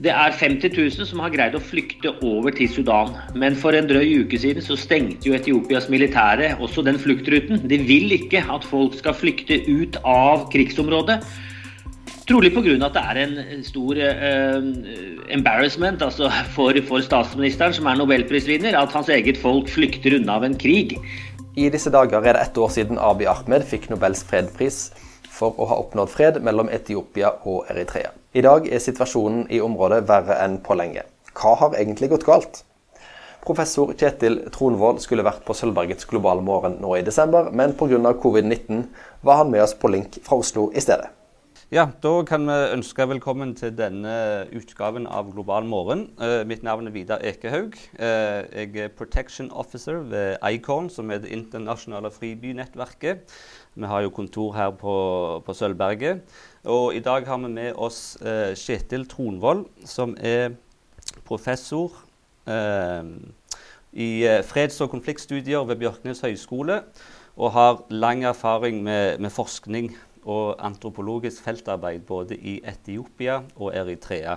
[0.00, 3.12] Det er 50 000 som har greid å flykte over til Sudan.
[3.36, 7.60] Men for en drøy uke siden så stengte jo Etiopias militære også den fluktruten.
[7.68, 11.18] De vil ikke at folk skal flykte ut av krigsområdet.
[12.30, 12.78] Trolig pga.
[12.86, 14.70] at det er en stor uh,
[15.28, 20.48] embarrassment altså for, for statsministeren, som er nobelprisvinner, at hans eget folk flykter unna av
[20.48, 20.96] en krig.
[21.60, 24.86] I disse dager er det ett år siden Abiy Ahmed fikk Nobels fredspris
[25.40, 28.12] for å ha oppnådd fred mellom Etiopia og Eritrea.
[28.36, 31.06] I dag er situasjonen i området verre enn på lenge.
[31.34, 32.64] Hva har egentlig gått galt?
[33.40, 38.12] Professor Kjetil Tronvold skulle vært på Sølvbergets globale morgen nå i desember, men pga.
[38.24, 38.84] covid-19
[39.24, 41.08] var han med oss på link fra Oslo i stedet.
[41.70, 46.08] Ja, Da kan vi ønske velkommen til denne utgaven av Global morgen.
[46.18, 47.76] Uh, mitt navn er Vidar Ekehaug.
[47.94, 53.30] Uh, jeg er Protection Officer ved ICON, som er det internasjonale fribynettverket.
[53.74, 54.94] Vi har jo kontor her på,
[55.46, 56.24] på Sølvberget.
[56.64, 60.56] Og i dag har vi med oss eh, Kjetil Tronvold, som er
[61.26, 61.92] professor
[63.92, 64.10] i
[64.48, 66.80] freds- og konfliktstudier ved Bjørknes høgskole,
[67.36, 69.92] og har lang erfaring med, med forskning
[70.24, 74.36] og antropologisk feltarbeid både i Etiopia og Eritrea.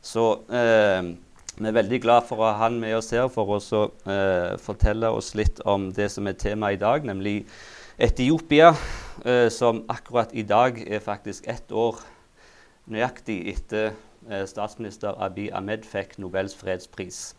[0.00, 1.14] Så eh,
[1.58, 5.10] vi er veldig glad for å ha han med oss her for å eh, fortelle
[5.10, 7.40] oss litt om det som er temaet i dag, nemlig
[8.00, 8.76] Etiopia,
[9.24, 11.96] eh, som akkurat i dag er faktisk ett år
[12.86, 13.88] nøyaktig etter
[14.30, 17.32] eh, statsminister Abiy Ahmed fikk Nobels fredspris.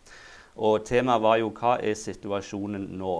[0.60, 3.14] Og temaet var jo hva er situasjonen nå?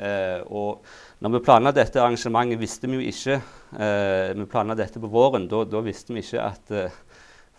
[0.00, 0.80] Eh, og
[1.20, 5.44] når vi planla dette arrangementet, visste vi jo ikke eh, Vi planla dette på våren.
[5.44, 6.98] Da, visste vi ikke at eh,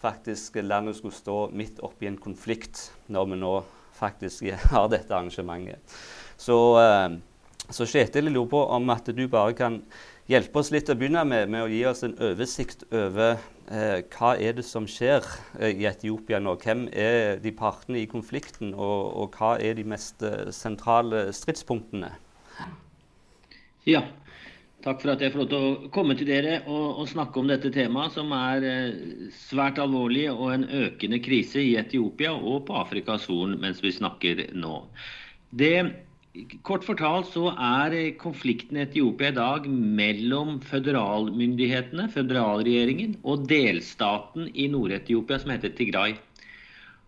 [0.01, 3.57] faktisk landet skulle stå midt oppi en konflikt når vi nå
[3.93, 5.99] faktisk har dette arrangementet.
[6.33, 7.19] Så, eh,
[7.69, 9.81] så Kjetil, lurer på om at du bare kan
[10.29, 13.37] hjelpe oss litt å begynne med, med å gi oss en oversikt over
[13.69, 15.25] eh, hva er det som skjer
[15.59, 16.55] eh, i Etiopia nå.
[16.61, 22.11] Hvem er de partene i konflikten, og, og hva er de mest eh, sentrale stridspunktene?
[23.89, 24.03] Ja,
[24.85, 27.49] takk for at jeg får lov til å komme til dere og, og snakke om
[27.49, 32.77] dette temaet, som er eh, svært alvorlig og en økende krise i Etiopia og på
[32.81, 34.83] Afrikas Horn mens vi snakker nå.
[35.49, 35.73] Det,
[36.63, 44.67] kort fortalt så er konflikten i Etiopia i dag mellom føderalmyndighetene, føderalregjeringen, og delstaten i
[44.69, 46.13] Nord-Etiopia som heter Tigray.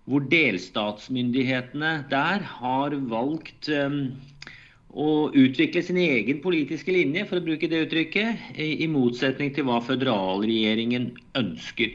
[0.09, 3.99] Hvor delstatsmyndighetene der har valgt um,
[4.89, 9.77] å utvikle sin egen politiske linje, for å bruke det uttrykket, i motsetning til hva
[9.85, 11.93] føderalregjeringen ønsker.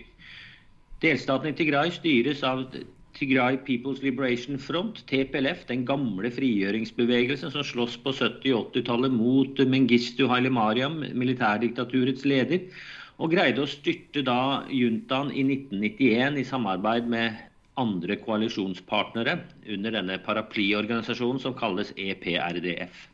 [1.03, 2.69] Delstaten i Tigray styres av
[3.17, 9.63] Tigray People's Liberation Front, TPLF, den gamle frigjøringsbevegelsen som slåss på 70- og 80-tallet mot
[9.73, 12.69] Mengistu Haile Mariam, militærdiktaturets leder,
[13.17, 17.39] og greide å styrte da juntaen i 1991 i samarbeid med
[17.81, 19.39] andre koalisjonspartnere
[19.73, 23.07] under denne paraplyorganisasjonen som kalles EPRDF.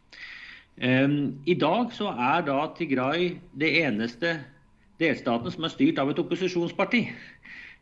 [0.82, 4.40] Ehm, I dag så er da Tigray det eneste
[5.02, 7.04] delstaten som er styrt av et opposisjonsparti.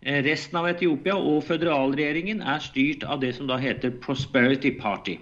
[0.03, 5.19] Eh, resten av Etiopia og føderalregjeringen er styrt av det som da heter Prosperity Party.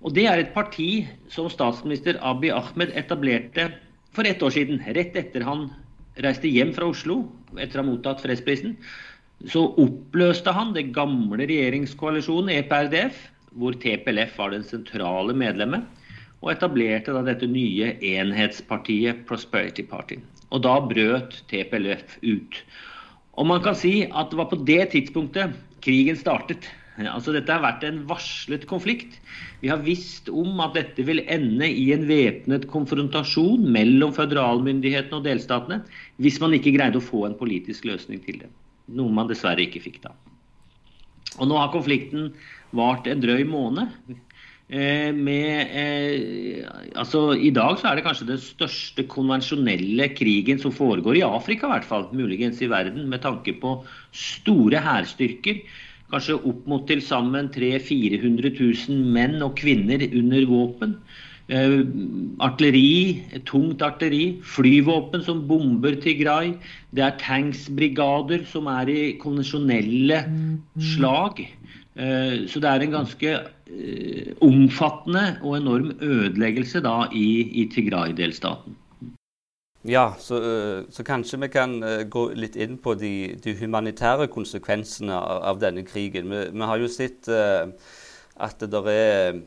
[0.00, 3.72] Og Det er et parti som statsminister Abiy Ahmed etablerte
[4.12, 5.70] for ett år siden, rett etter han
[6.22, 8.76] reiste hjem fra Oslo etter å ha mottatt fredsprisen
[9.46, 13.18] så oppløste han det gamle regjeringskoalisjonen EPRDF,
[13.58, 15.84] hvor TPLF var den sentrale medlemmet,
[16.42, 20.18] og etablerte da dette nye enhetspartiet Prosperity Party.
[20.54, 22.60] Og da brøt TPLF ut.
[23.38, 25.54] Og man kan si at det var på det tidspunktet
[25.84, 26.66] krigen startet.
[26.98, 29.20] Altså Dette har vært en varslet konflikt.
[29.62, 35.28] Vi har visst om at dette vil ende i en væpnet konfrontasjon mellom føderalmyndighetene og
[35.28, 35.84] delstatene
[36.18, 38.50] hvis man ikke greide å få en politisk løsning til det.
[38.90, 40.16] Noe man dessverre ikke fikk da.
[41.38, 42.32] Og nå har konflikten
[42.74, 43.94] vart en drøy måned.
[44.68, 50.74] Eh, med, eh, altså, I dag så er det kanskje den største konvensjonelle krigen som
[50.76, 53.78] foregår i Afrika, i hvert fall, muligens i verden, med tanke på
[54.12, 55.62] store hærstyrker.
[56.12, 60.94] Kanskje opp mot til sammen 300 400 000 menn og kvinner under våpen.
[61.48, 61.80] Eh,
[62.44, 66.52] artilleri, tungt artilleri, flyvåpen som bomber Tigray.
[66.92, 70.26] Det er tanksbrigader som er i konvensjonelle
[70.92, 71.40] slag.
[71.98, 77.28] Eh, så det er en ganske eh, omfattende og enorm ødeleggelse da i,
[77.62, 78.76] i Tigray-delstaten.
[79.88, 80.38] Ja, så,
[80.90, 81.78] så, kanskje vi kan
[82.10, 86.28] gå litt inn på de, de humanitære konsekvensene av, av denne krigen.
[86.28, 89.38] Vi, vi, har jo sett at det er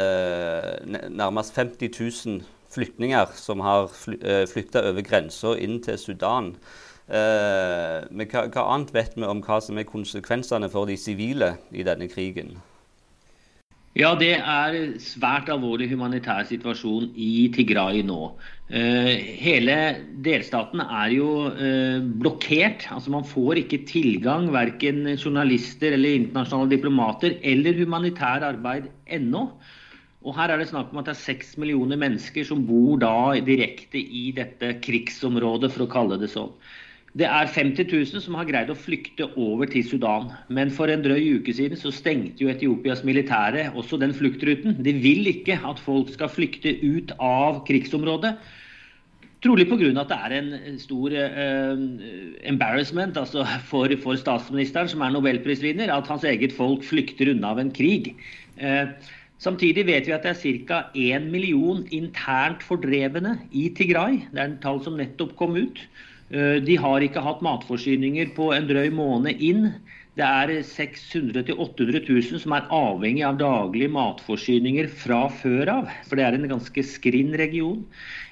[0.00, 0.72] uh,
[1.12, 2.40] nærmest 50 000
[2.70, 6.52] flyktninger som har fly, eh, flykta over grensa inn til Sudan.
[7.08, 11.54] Eh, men hva, hva, annet vet vi om hva som er konsekvensene for de sivile
[11.72, 12.58] i denne krigen?
[13.98, 18.28] Ja, det er svært alvorlig humanitær situasjon i Tigray nå.
[18.68, 19.78] Eh, hele
[20.22, 22.84] delstaten er jo eh, blokkert.
[22.94, 29.48] altså Man får ikke tilgang, verken journalister eller internasjonale diplomater eller humanitær arbeid ennå.
[30.28, 33.38] Og her er det snakk om at det er seks millioner mennesker som bor da
[33.40, 36.52] direkte i dette krigsområdet, for å kalle det sånn.
[37.16, 40.28] Det er 50 000 som har greid å flykte over til Sudan.
[40.52, 44.76] Men for en drøy uke siden så stengte jo Etiopias militære også den fluktruten.
[44.84, 48.34] De vil ikke at folk skal flykte ut av krigsområdet.
[49.40, 49.88] Trolig pga.
[50.02, 51.82] at det er en stor eh,
[52.50, 57.62] embarrassment altså for, for, statsministeren, som er nobelprisvinner, at hans eget folk flykter unna av
[57.62, 58.16] en krig.
[58.58, 58.90] Eh,
[59.38, 60.82] samtidig vet vi at det er ca.
[60.92, 64.24] 1 million internt fordrevne i Tigray.
[64.34, 65.86] Det er en tall som nettopp kom ut.
[66.28, 69.70] Uh, de har ikke hatt matforsyninger på en drøy måned inn.
[70.18, 75.92] Det er 600 000-800 000 som er avhengig av daglige matforsyninger fra før av.
[76.08, 77.84] For det er en ganske skrinn region.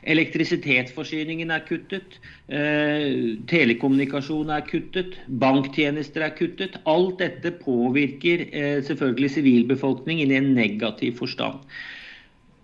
[0.02, 2.18] Elektrisitetsforsyningen er kuttet.
[2.50, 5.14] Eh, telekommunikasjon er kuttet.
[5.28, 6.80] Banktjenester er kuttet.
[6.90, 11.62] Alt dette påvirker eh, selvfølgelig sivilbefolkningen i en negativ forstand.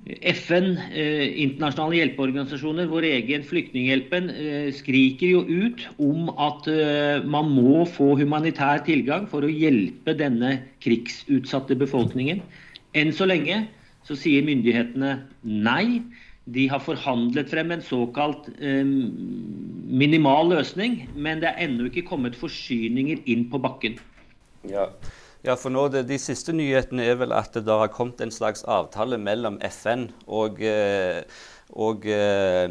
[0.02, 7.52] FN, eh, internasjonale hjelpeorganisasjoner, vår egen Flyktninghjelpen, eh, skriker jo ut om at eh, man
[7.54, 12.42] må få humanitær tilgang for å hjelpe denne krigsutsatte befolkningen.
[12.98, 13.68] Enn så lenge
[14.02, 16.02] så sier myndighetene nei.
[16.50, 23.22] De har forhandlet frem en såkalt minimal løsning, men det er ennå ikke kommet forsyninger
[23.30, 23.94] inn på bakken.
[24.66, 24.88] Ja.
[25.42, 28.62] Ja, for nå, det, De siste nyhetene er vel at det har kommet en slags
[28.62, 31.24] avtale mellom FN og, eh,
[31.74, 32.70] og eh,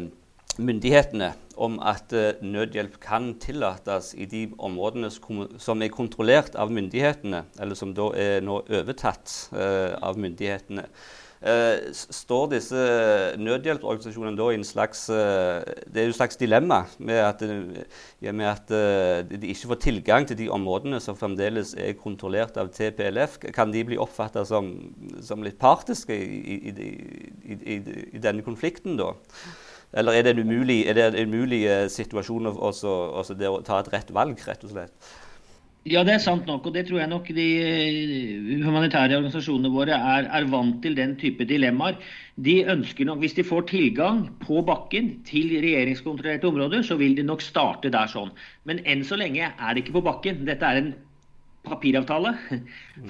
[0.56, 7.42] myndighetene om at eh, nødhjelp kan tillates i de områdene som er kontrollert av myndighetene,
[7.60, 10.86] eller som da er nå overtatt av myndighetene.
[11.42, 12.82] Eh, står disse
[13.42, 17.42] nødhjelpsorganisasjonene da i en slags eh, Det er jo et slags dilemma med at,
[18.22, 22.70] med at eh, de ikke får tilgang til de områdene som fremdeles er kontrollert av
[22.70, 23.40] TPLF.
[23.56, 24.70] Kan de bli oppfatta som,
[25.18, 26.86] som, litt partiske i, i,
[27.42, 27.80] i,
[28.14, 29.10] i, denne konflikten, da?
[29.98, 32.70] Eller er det en umulig, det en umulig situasjon å
[33.66, 35.12] ta et rett valg, rett og slett?
[35.82, 36.66] Ja, det er sant nok.
[36.68, 41.16] Og det tror jeg nok de eh, humanitære organisasjonene våre er, er, vant til den
[41.18, 41.96] type dilemmaer.
[42.38, 47.26] De ønsker nok, Hvis de får tilgang på bakken til regjeringskontrollerte områder, så vil de
[47.26, 48.30] nok starte der sånn.
[48.64, 50.46] Men enn så lenge er det ikke på bakken.
[50.46, 50.94] Dette er en
[51.66, 52.34] papiravtale.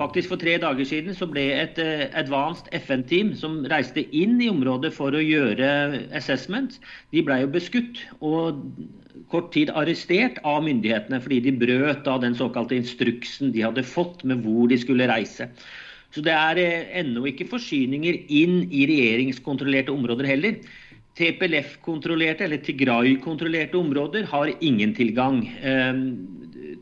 [0.01, 4.51] Faktisk For tre dager siden så ble et uh, advanced FN-team som reiste inn i
[4.53, 5.69] området for å gjøre
[6.17, 6.79] assessment,
[7.13, 8.03] de ble jo beskutt.
[8.21, 8.61] Og
[9.33, 14.25] kort tid arrestert av myndighetene fordi de brøt av den såkalte instruksen de hadde fått
[14.29, 15.49] med hvor de skulle reise.
[16.13, 20.61] Så det er uh, ennå ikke forsyninger inn i regjeringskontrollerte områder heller.
[21.17, 25.43] TPLF-kontrollerte eller Tigray-kontrollerte områder har ingen tilgang.
[25.61, 25.99] Eh,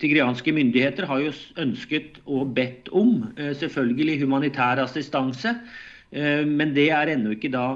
[0.00, 5.56] tigrianske myndigheter har jo ønsket og bedt om eh, selvfølgelig humanitær assistanse,
[6.10, 7.66] men det er ennå ikke da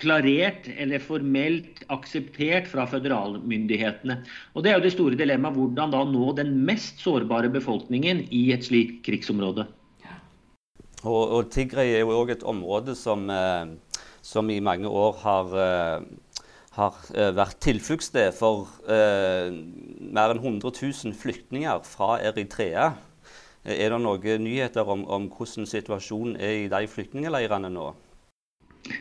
[0.00, 4.20] klarert eller formelt akseptert fra føderalmyndighetene.
[4.54, 5.58] Og Det er jo det store dilemmaet.
[5.58, 9.66] Hvordan da nå den mest sårbare befolkningen i et slikt krigsområde.
[11.04, 15.54] Og, og Tigray er jo òg et område som, eh, som, i mange år har,
[15.56, 16.02] eh,
[16.78, 22.92] har eh, vært tilfluktssted for eh, mer enn 100 000 flyktninger fra Eritrea.
[23.64, 27.90] Er det noen nyheter om, om hvordan situasjonen er i de flyktningleirene nå?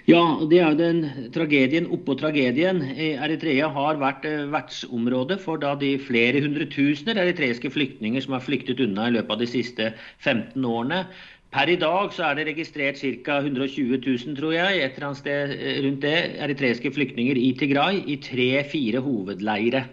[0.10, 2.82] Ja, det er jo den tragedien oppå tragedien.
[3.00, 8.44] Eritrea har vært eh, vertsområde for da de flere hundre tusener eritreiske flyktninger som har
[8.46, 11.06] flyktet unna i løpet av de siste 15 årene.
[11.50, 13.40] Per i dag så er det registrert ca.
[13.42, 18.04] 120 000, tror jeg, et eller annet sted eh, rundt det, eritreiske flyktninger i Tigray
[18.06, 19.88] i tre-fire hovedleire.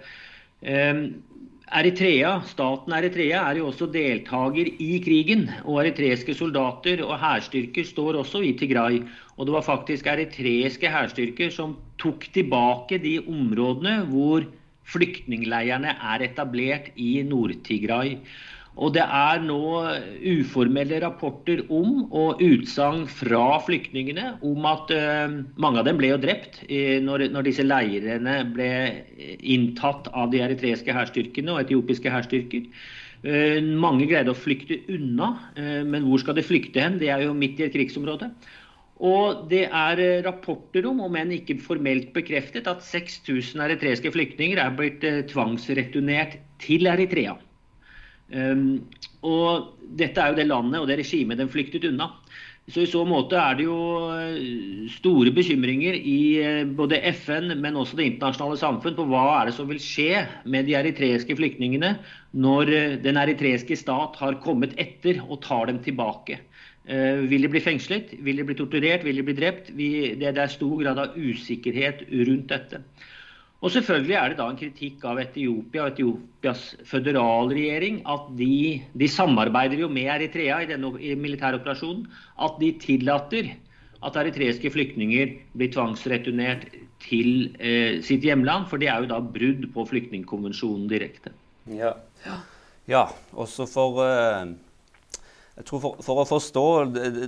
[0.61, 1.07] Um,
[1.67, 5.49] Eritrea, Staten Eritrea er jo også deltaker i krigen.
[5.65, 9.01] og Eritreiske soldater og hærstyrker står også i Tigray.
[9.37, 14.47] Og det var faktisk eritreiske hærstyrker som tok tilbake de områdene hvor
[14.87, 18.21] flyktningleirene er etablert i Nord-Tigray.
[18.77, 19.61] Og det er nå
[20.21, 26.21] uformelle rapporter om og utsagn fra flyktningene om at uh, mange av dem ble jo
[26.21, 28.69] drept uh, når, når, disse leirene ble
[29.41, 32.69] inntatt av de eritreiske hærstyrkene og etiopiske hærstyrker.
[33.25, 37.01] Uh, mange greide å flykte unna, men hvor skal de flykte hen?
[37.01, 38.29] Det er jo midt i et krigsområde.
[39.05, 44.61] Og det er eh, rapporter om, om enn ikke formelt bekreftet, at 6000 eritreiske flyktninger
[44.63, 47.37] er blitt eh, tvangsreturnert til Eritrea.
[48.35, 48.83] Um,
[49.27, 52.11] og dette er jo det landet og det regimet den flyktet unna.
[52.67, 53.77] Så I så måte er det jo
[54.11, 56.19] eh, store bekymringer i
[56.75, 60.67] både FN, men også det internasjonale samfunn på hva er det som vil skje med
[60.67, 61.93] de eritreiske flyktningene
[62.35, 62.73] når
[63.05, 66.41] den eritreiske stat har kommet etter og tar dem tilbake.
[66.87, 68.13] Eh, vil de bli fengslet?
[68.23, 69.03] Vil de bli torturert?
[69.07, 69.73] Vil de bli drept?
[69.75, 72.83] det, er stor grad av usikkerhet rundt dette.
[73.65, 79.09] Og Selvfølgelig er det da en kritikk av Etiopia og Etiopias føderalregjering at de, de,
[79.09, 82.05] samarbeider jo med Eritrea i denne militæroperasjonen.
[82.37, 83.55] At de tillater
[84.05, 86.69] at eritreiske flyktninger blir tvangsreturnert
[87.07, 88.69] til eh, sitt hjemland.
[88.69, 91.33] For det er jo da brudd på flyktningkonvensjonen direkte.
[91.73, 91.97] Ja,
[92.87, 94.66] ja også for uh
[95.57, 96.65] jeg tror for, for, å forstå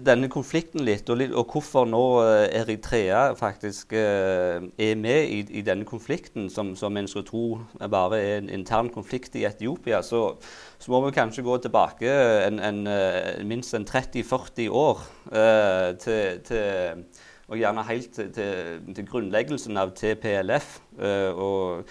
[0.04, 5.62] denne konflikten litt, og, og hvorfor nå eh, Eritrea faktisk eh, er med i, i,
[5.64, 7.46] denne konflikten, som, som en skulle tro
[7.88, 10.34] bare er en intern konflikt i Etiopia, så,
[10.76, 12.12] så må vi kanskje gå tilbake
[12.44, 17.08] en, en, eh, minst en 30-40 år eh, til, til
[17.48, 20.74] og gjerne helt til, til, til grunnleggelsen av TPLF.
[21.00, 21.88] Eh, og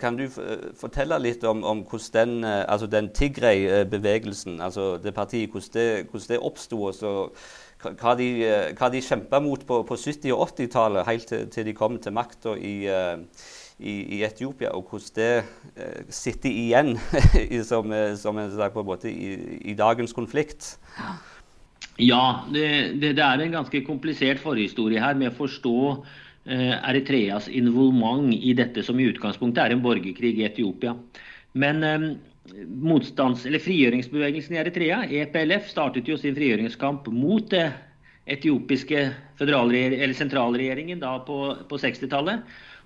[0.00, 0.28] kan du
[0.78, 6.06] fortelle litt om, om hvordan den, uh, altså den Tigray-bevegelsen, altså det partiet, hvordan det,
[6.10, 6.92] hvordan det oppsto?
[7.82, 11.66] Hva de, uh, hva de kjempa mot på, på 70- og 80-tallet, helt til, til,
[11.66, 12.76] de kom til makta i,
[13.78, 16.94] i, i, Etiopia, og hvordan det sitter igjen
[17.70, 20.76] som, som en, på en måte, i, i dagens konflikt.
[21.98, 22.44] Ja.
[22.52, 22.68] Det,
[23.00, 28.52] det, det, er en ganske komplisert forhistorie her med å forstå eh, Eritreas involvement i
[28.54, 30.94] dette som i utgangspunktet er en borgerkrig i Etiopia.
[31.58, 32.06] Men eh,
[33.64, 37.66] frigjøringsbevegelsen i Eritrea, EPLF, startet jo sin frigjøringskamp mot det
[38.30, 41.38] etiopiske sentralregjeringen da på,
[41.68, 42.42] på 60-tallet.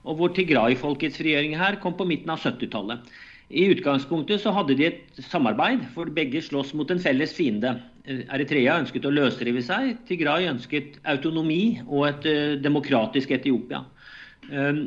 [0.08, 3.04] Og hvor Tigray-folkets frigjøring her kom på midten av 70-tallet.
[3.50, 7.74] I utgangspunktet så hadde de et samarbeid, for begge slåss mot en felles fiende.
[8.06, 13.82] Eritrea ønsket å løsrive seg, Tigray ønsket autonomi og et uh, demokratisk Etiopia.
[14.50, 14.86] Um,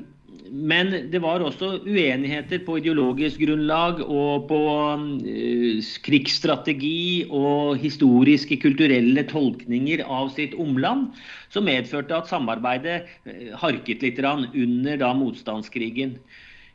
[0.49, 9.27] men det var også uenigheter på ideologisk grunnlag og på uh, krigsstrategi og historiske, kulturelle
[9.27, 11.11] tolkninger av sitt omland,
[11.53, 16.17] som medførte at samarbeidet uh, harket litt under motstandskrigen.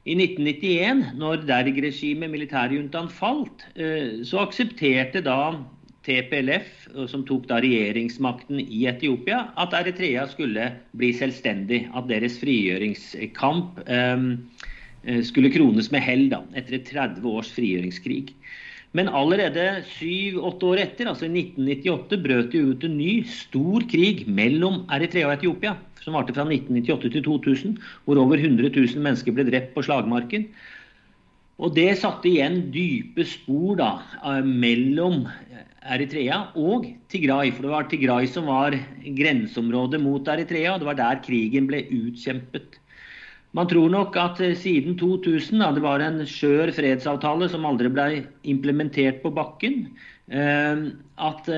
[0.08, 5.58] I 1991, når Derg-regimet, militærjuntaen, falt, eh, så aksepterte da
[6.06, 11.82] TPLF, som tok da regjeringsmakten i Etiopia, at Eritrea skulle bli selvstendig.
[11.92, 14.24] At deres frigjøringskamp eh,
[15.04, 18.32] eh, skulle krones med hell da, etter 30 års frigjøringskrig.
[18.96, 24.24] Men allerede syv-åtte år etter, altså i 1998, brøt det ut en ny stor krig
[24.26, 25.74] mellom Eritrea og Etiopia
[26.08, 27.76] som varte fra 1998 til 2000,
[28.06, 30.48] hvor over 100 000 mennesker ble drept på slagmarken.
[31.58, 33.90] Og det satte igjen dype spor da,
[34.22, 35.26] eh, mellom
[35.82, 37.50] Eritrea og Tigray.
[37.50, 41.82] For det var Tigray som var grenseområdet mot Eritrea, og det var der krigen ble
[41.90, 42.78] utkjempet.
[43.56, 47.90] Man tror nok at eh, siden 2000, da det var en skjør fredsavtale som aldri
[47.92, 48.08] ble
[48.48, 49.86] implementert på bakken,
[50.28, 50.84] eh,
[51.30, 51.48] at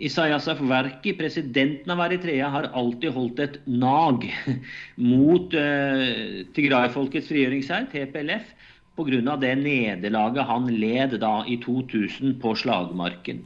[0.00, 4.24] Isaias Afwerki, presidenten av Eritrea, har alltid holdt et nag
[5.10, 8.54] mot Tigray-folkets frigjøringshær, TPLF,
[8.96, 9.36] pga.
[9.40, 13.44] det nederlaget han led da i 2000 på slagmarken.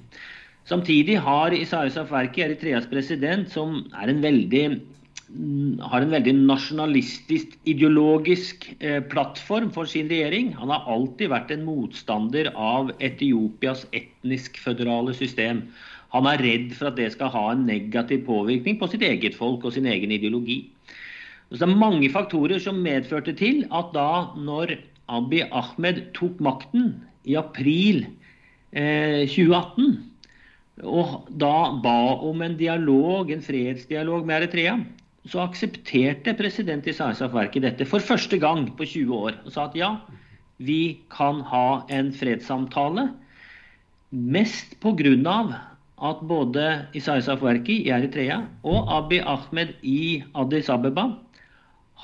[0.64, 4.64] Samtidig har Isaias Afwerki, Eritreas president, som er en veldig
[5.34, 10.52] har en veldig nasjonalistisk, ideologisk eh, plattform for sin regjering.
[10.60, 15.64] Han har alltid vært en motstander av Etiopias etnisk føderale system.
[16.14, 19.66] Han er redd for at det skal ha en negativ påvirkning på sitt eget folk
[19.66, 20.62] og sin egen ideologi.
[21.50, 24.76] Så det er mange faktorer som medførte til at da når
[25.12, 26.92] Abiy Ahmed tok makten
[27.28, 28.04] i april
[28.72, 29.98] eh, 2018,
[30.82, 34.78] og da ba om en dialog, en fredsdialog med Eritrea,
[35.30, 39.38] så aksepterte president Isaias Afwerki dette for første gang på 20 år.
[39.44, 39.94] Og sa at ja,
[40.60, 43.08] vi kan ha en fredssamtale.
[44.12, 45.38] Mest pga
[46.04, 51.06] at både Isaias Afwerki i Eritrea og Abiy Ahmed i Addis Abeba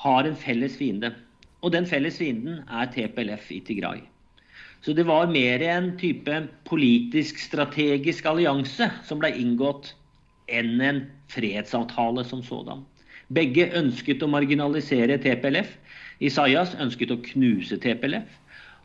[0.03, 1.12] har en felles fiende.
[1.61, 4.00] Og den felles fienden er TPLF i Tigray.
[4.81, 9.93] Så det var mer en type politisk-strategisk allianse som ble inngått,
[10.49, 12.81] enn en fredsavtale som sådan.
[13.35, 15.77] Begge ønsket å marginalisere TPLF.
[16.21, 18.29] Isaias ønsket å knuse TPLF.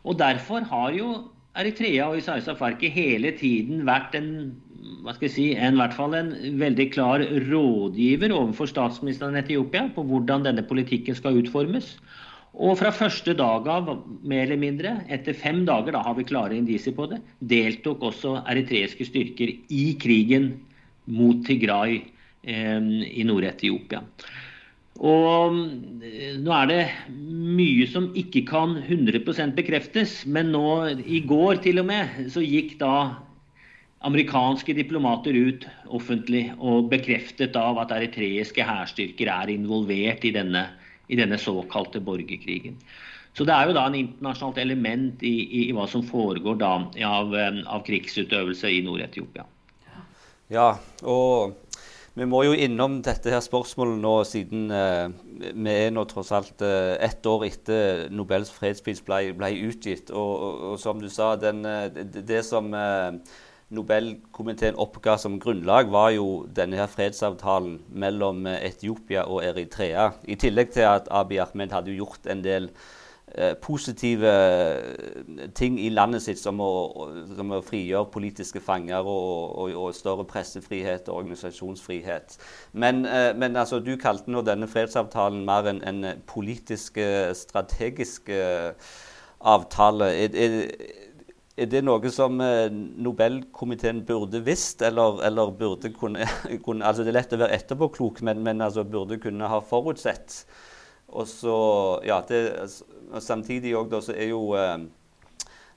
[0.06, 1.10] Og derfor har jo
[1.58, 4.30] Eritrea og Isaias Afarki hele tiden vært en
[5.06, 9.88] hva skal jeg si, en, hvert fall en veldig klar rådgiver overfor statsministeren i Etiopia
[9.96, 11.96] på hvordan denne politikken skal utformes.
[12.56, 13.90] Og fra første dag av,
[14.24, 18.38] mer eller mindre, etter fem dager, da har vi klare indisier på det, deltok også
[18.46, 20.54] eritreiske styrker i krigen
[21.12, 22.00] mot Tigray
[22.46, 24.04] i Nord-Etiopia.
[25.04, 25.58] Og
[26.06, 26.82] eh, nå er det
[27.20, 30.68] mye som ikke kan 100% bekreftes, men nå
[31.04, 33.18] i går til og med så gikk da
[34.06, 40.68] amerikanske diplomater ut offentlig og bekreftet av at eritreiske hærstyrker er involvert i denne,
[41.10, 42.78] i denne, såkalte borgerkrigen.
[43.36, 46.72] Så det er jo da en internasjonalt element i, i, i hva som foregår da
[47.04, 49.44] av, av krigsutøvelse i Nord-Etiopia.
[50.54, 51.58] Ja, og
[52.16, 55.10] vi må jo innom dette her spørsmålet nå, siden eh,
[55.52, 60.14] vi er nå tross alt eh, ett år etter Nobels fredspris ble, ble utgitt.
[60.16, 63.20] Og, og, og, som du sa, den, eh, det, det, som eh,
[63.76, 70.14] Nobelkomiteen oppga som grunnlag, var jo denne her fredsavtalen mellom Etiopia og Eritrea.
[70.24, 72.72] I tillegg til at Abiy Ahmed hadde gjort en del
[73.62, 76.70] positive eh, ting i landet sitt, som å,
[77.36, 82.38] som å frigjøre politiske fanger og, og, og, større pressefrihet og organisasjonsfrihet.
[82.74, 87.00] Men, eh, men altså, du kalte nå denne fredsavtalen mer en, en politisk,
[87.36, 88.32] strategisk
[89.42, 90.08] avtale.
[90.16, 90.56] Er, er,
[91.58, 96.28] er, det noe som Nobelkomiteen burde visst, eller, eller burde kunne,
[96.66, 100.46] kunne, altså Det er lett å være etterpåklok, men, men altså burde kunne ha forutsett.
[101.08, 101.58] Og så,
[102.06, 102.42] ja, det,
[103.20, 104.80] samtidig også, så er jo eh,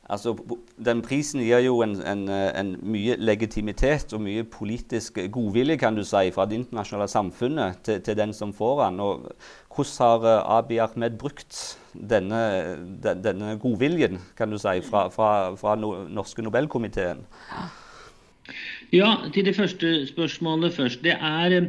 [0.09, 0.35] altså,
[0.85, 6.05] Den prisen gir jo en, en, en, mye legitimitet og mye politisk godvilje kan du
[6.05, 9.01] si, fra det internasjonale samfunnet til, til den som får den.
[9.01, 9.29] Og
[9.75, 12.41] hvordan har uh, Abiy Ahmed brukt denne,
[13.03, 17.23] den, denne godviljen kan du si, fra, fra, fra no, norske Nobelkomiteen?
[18.93, 21.03] Ja, til det første spørsmålet først.
[21.05, 21.61] Det er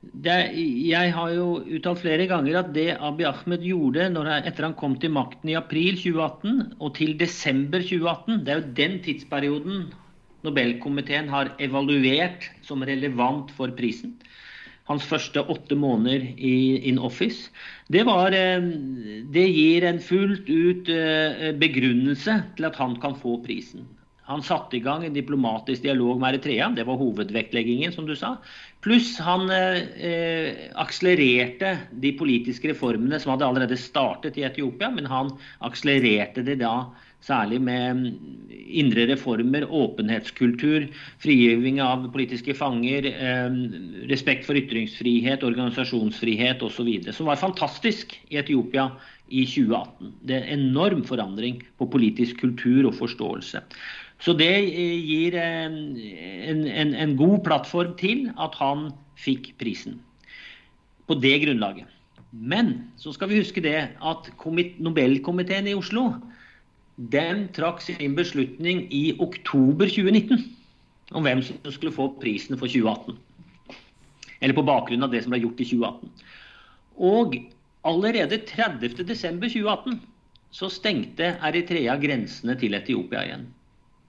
[0.00, 4.16] det, jeg har jo uttalt flere ganger at det Abiy Ahmed gjorde han,
[4.48, 8.72] etter han kom til makten i april 2018 og til desember 2018, det er jo
[8.78, 9.82] den tidsperioden
[10.40, 14.14] Nobelkomiteen har evaluert som relevant for prisen.
[14.88, 17.50] Hans første åtte måneder i in office.
[17.92, 18.64] Det, var, eh,
[19.30, 23.84] det gir en fullt ut eh, begrunnelse til at han kan få prisen.
[24.30, 26.68] Han satte i gang en diplomatisk dialog med Eritrea.
[26.76, 28.36] Det var hovedvektleggingen, som du sa.
[28.84, 35.34] Pluss han eh, akselererte de politiske reformene som hadde allerede startet i Etiopia, men han
[35.66, 36.74] akselererte det da
[37.26, 38.06] særlig med
[38.50, 40.86] indre reformer, åpenhetskultur,
[41.20, 43.60] frigiving av politiske fanger, eh,
[44.08, 46.92] respekt for ytringsfrihet, organisasjonsfrihet osv.
[47.12, 48.92] Som var fantastisk i Etiopia
[49.28, 50.14] i 2018.
[50.26, 53.62] Det er en enorm forandring på politisk kultur og forståelse.
[54.20, 60.00] Så det eh, gir en, en, en, god plattform til at han fikk prisen.
[61.08, 61.88] På det grunnlaget.
[62.30, 64.30] Men så skal vi huske det at
[64.78, 66.12] Nobelkomiteen i Oslo
[67.10, 70.44] den trakk sin beslutning i oktober 2019
[71.16, 73.16] om hvem som skulle få prisen for 2018.
[74.40, 76.12] Eller på bakgrunn av det som ble gjort i 2018.
[77.00, 77.38] Og
[77.88, 79.96] allerede 30.12.2018
[80.52, 83.48] så stengte Eritrea grensene til Etiopia igjen.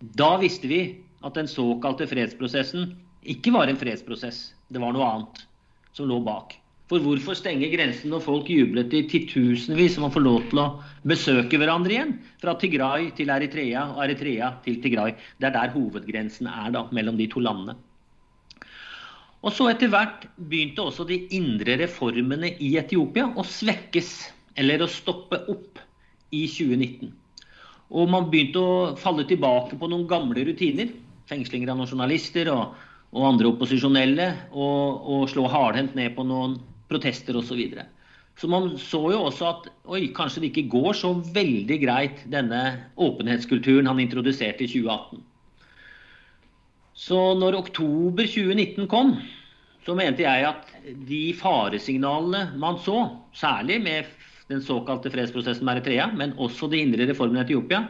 [0.01, 0.81] Da visste vi
[1.21, 2.95] at den såkalte fredsprosessen
[3.29, 5.43] ikke var en fredsprosess, det var noe annet
[5.93, 6.55] som lå bak.
[6.89, 10.65] For hvorfor stenge grensen når folk jublet i titusenvis om å få lov til å
[11.07, 12.15] besøke hverandre igjen?
[12.41, 15.13] Fra Tigray til Eritrea og Eritrea til Tigray.
[15.39, 17.77] Det er der hovedgrensen er da, mellom de to landene.
[19.45, 24.11] Og så etter hvert begynte også de indre reformene i Etiopia å svekkes,
[24.59, 25.79] eller å stoppe opp,
[26.31, 27.11] i 2019.
[27.91, 30.91] Og man begynte å falle tilbake på noen gamle rutiner.
[31.29, 32.77] Fengslinger av noen journalister og,
[33.11, 34.27] og andre opposisjonelle.
[34.51, 36.59] Og, og slå hardhendt ned på noen
[36.91, 37.51] protester osv.
[37.51, 37.87] Så, videre.
[38.39, 42.61] så man så jo også at oi, kanskje det ikke går så veldig greit, denne
[42.95, 45.27] åpenhetskulturen han introduserte i 2018.
[47.01, 49.15] Så når oktober 2019 kom,
[49.85, 50.67] så mente jeg at
[51.07, 54.09] de faresignalene man så, særlig med
[54.51, 57.85] den såkalte fredsprosessen med Eritrea, men også de indre reformene i Etiopia,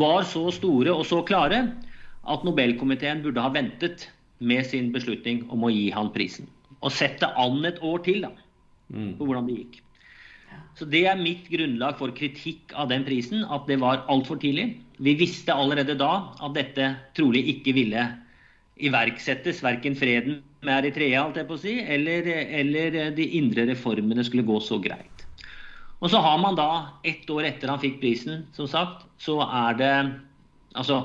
[0.00, 1.60] var så store og så klare
[2.30, 6.48] at Nobelkomiteen burde ha ventet med sin beslutning om å gi han prisen.
[6.80, 8.32] Og sett det an et år til da,
[8.92, 9.14] mm.
[9.18, 9.80] på hvordan det gikk.
[10.78, 14.80] Så Det er mitt grunnlag for kritikk av den prisen, at det var altfor tidlig.
[14.98, 18.04] Vi visste allerede da at dette trolig ikke ville
[18.82, 22.26] iverksettes, verken freden med Eritrea alt jeg på å si, eller,
[22.58, 25.13] eller de indre reformene skulle gå så greit.
[26.02, 26.68] Og så har man da,
[27.06, 29.96] ett år etter han fikk prisen, som sagt, så er det
[30.74, 30.96] Altså,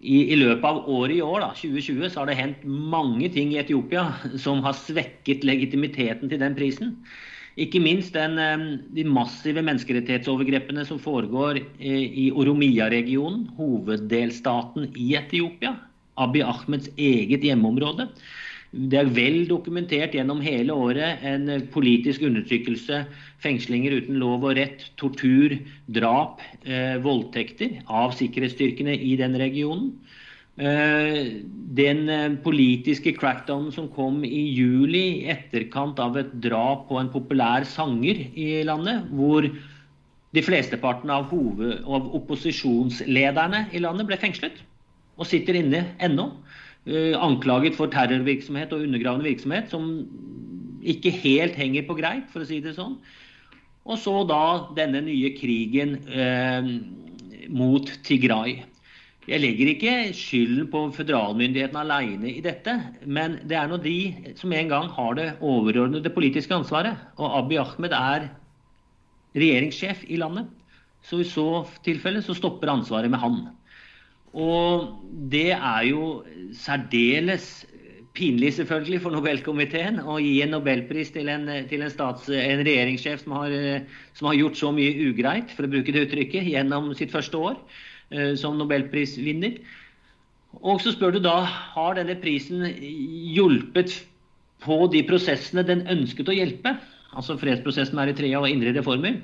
[0.00, 3.50] i, i, løpet av året i år, da, 2020, så har det hendt mange ting
[3.52, 4.06] i Etiopia
[4.44, 6.94] som har svekket legitimiteten til den prisen.
[7.60, 8.62] Ikke minst den, eh,
[8.96, 15.74] de massive menneskerettighetsovergrepene som foregår eh, i Oromia-regionen, hoveddelstaten i Etiopia.
[16.20, 18.08] Abiy Ahmeds eget hjemmeområde.
[18.70, 23.00] Det er vel dokumentert gjennom hele året en politisk undertrykkelse,
[23.42, 25.56] fengslinger uten lov og rett, tortur,
[25.90, 29.90] drap, eh, voldtekter av sikkerhetsstyrkene i den regionen.
[30.60, 31.42] Eh,
[31.74, 37.10] den eh, politiske crackdownen som kom i juli i etterkant av et drap på en
[37.10, 39.50] populær sanger i landet, hvor
[40.30, 44.62] de flesteparten av, hoved, av opposisjonslederne i landet ble fengslet
[45.18, 46.30] og sitter inne ennå.
[46.88, 49.90] Anklaget for terrorvirksomhet og undergravende virksomhet som
[50.80, 52.96] ikke helt henger på greip, for å si det sånn.
[53.84, 54.42] Og så da
[54.76, 56.68] denne nye krigen eh,
[57.52, 58.60] mot Tigray.
[59.28, 62.72] Jeg legger ikke skylden på føderalmyndighetene alene i dette,
[63.04, 66.98] men det er nå de som en gang har det overordnede politiske ansvaret.
[67.20, 68.30] Og Abiy Ahmed er
[69.36, 70.48] regjeringssjef i landet.
[71.06, 73.38] Så i så tilfelle så stopper ansvaret med han.
[74.36, 75.00] Og
[75.32, 76.22] det er jo
[76.54, 77.66] særdeles
[78.14, 83.22] pinlig selvfølgelig for Nobelkomiteen å gi en nobelpris til en, til en, stats, en regjeringssjef
[83.24, 83.54] som har,
[84.18, 87.56] som har, gjort så mye ugreit, for å bruke det uttrykket, gjennom sitt første år
[87.56, 89.60] uh, som nobelprisvinner.
[90.60, 93.94] Og så spør du da har denne prisen hjulpet
[94.60, 96.74] på de prosessene den ønsket å hjelpe,
[97.14, 99.20] altså fredsprosessen med Eritrea og indre reformer,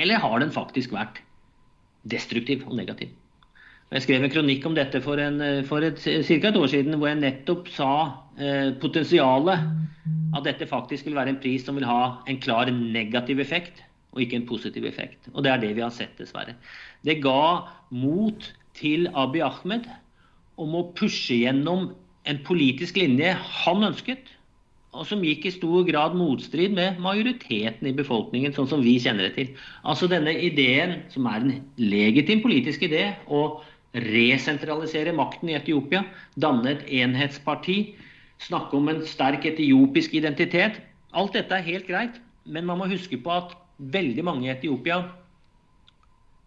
[0.00, 1.20] eller har den faktisk vært
[2.08, 3.12] destruktiv og negativ?
[3.90, 6.34] Jeg skrev en kronikk om dette for, en, for et, ca.
[6.38, 7.92] et år siden, hvor jeg nettopp sa
[8.38, 9.64] eh, potensialet
[10.36, 13.82] at dette faktisk vil være en pris som vil ha en klar negativ effekt,
[14.14, 15.26] og ikke en positiv effekt.
[15.34, 16.54] Og det er det vi har sett, dessverre.
[17.02, 18.46] Det ga mot
[18.78, 19.88] til Abiy Ahmed
[20.60, 21.90] om å pushe gjennom
[22.30, 23.32] en politisk linje
[23.64, 24.36] han ønsket,
[24.90, 29.28] og som gikk i stor grad motstrid med majoriteten i befolkningen, sånn som vi kjenner
[29.28, 29.52] det til.
[29.86, 33.62] Altså denne ideen, som er en legitim politisk idé, og
[33.94, 36.04] resentralisere makten i Etiopia,
[36.38, 37.96] danne et enhetsparti,
[38.40, 40.78] snakke om en sterk etiopisk identitet.
[41.12, 45.02] Alt dette er helt greit, men man må huske på at veldig mange i Etiopia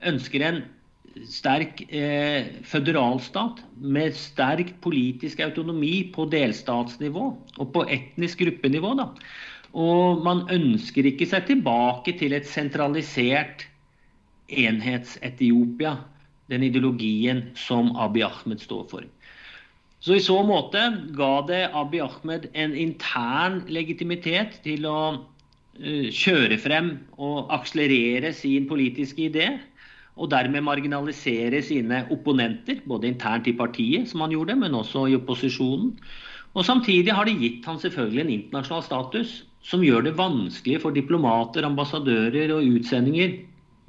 [0.08, 0.64] ønsker en
[1.30, 7.26] sterk eh, føderalstat med sterk politisk autonomi på delstatsnivå
[7.60, 8.96] og på etnisk gruppenivå.
[8.98, 9.10] Da.
[9.78, 13.68] Og man ønsker ikke seg tilbake til et sentralisert
[14.50, 15.96] enhets-Etiopia
[16.54, 19.10] den ideologien som Abiy Ahmed står for.
[20.04, 20.80] Så I så måte
[21.16, 28.68] ga det Abiy Ahmed en intern legitimitet til å uh, kjøre frem og akselerere sin
[28.70, 29.54] politiske idé,
[30.14, 35.16] og dermed marginalisere sine opponenter, både internt i partiet, som han gjorde, men også i
[35.18, 35.96] opposisjonen.
[36.54, 39.32] Og Samtidig har det gitt han selvfølgelig en internasjonal status
[39.66, 43.40] som gjør det vanskelig for diplomater, ambassadører og utsendinger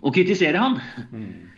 [0.05, 0.79] å kritisere han.
[1.11, 1.54] Mm.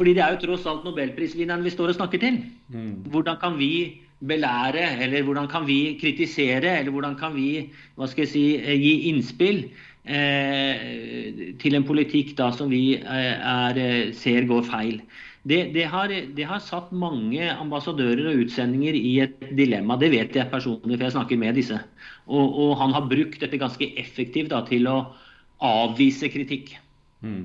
[0.00, 2.38] Fordi det er jo tross alt nobelprisvinneren vi står og snakker til.
[2.72, 3.10] Mm.
[3.12, 8.24] Hvordan kan vi belære, eller hvordan kan vi kritisere, eller hvordan kan vi hva skal
[8.24, 9.62] jeg si, eh, gi innspill
[10.04, 15.00] eh, til en politikk da som vi eh, er, eh, ser går feil?
[15.44, 19.96] Det, det, har, det, har, satt mange ambassadører og utsendinger i et dilemma.
[20.00, 21.80] Det vet jeg personlig, for jeg snakker med disse.
[22.28, 25.00] Og, og han har brukt dette ganske effektivt da, til å
[25.60, 26.76] avvise kritikk.
[27.20, 27.44] Mm.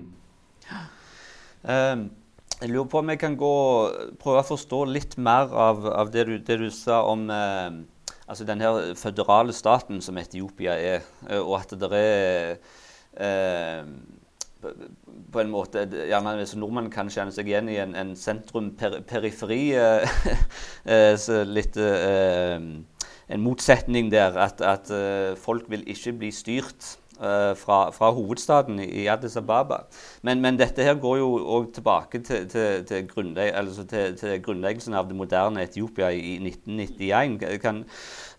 [1.64, 2.08] Um.
[2.56, 3.56] Jeg lurer på om jeg kan gå,
[4.22, 7.82] prøve å forstå litt mer av, av det, du, det, du, sa om eh,
[8.32, 12.56] altså den her føderale staten som Etiopia er, eh, og at det er
[13.20, 13.82] eh,
[15.36, 20.20] på en måte, gjerne hvis Nordmenn kan kjenne seg igjen i en, en sentrum-periferi eh,
[20.96, 22.60] eh litt eh,
[23.26, 24.36] En motsetning der.
[24.38, 24.90] At, at
[25.42, 29.84] folk vil ikke bli styrt fra, fra, hovedstaden i Addis Ababa.
[30.26, 34.98] Men, men, dette her går jo òg tilbake til, til, til, grunnlegg, altså til, grunnleggelsen
[34.98, 37.38] av det moderne Etiopia i 1991.
[37.64, 37.84] Kan,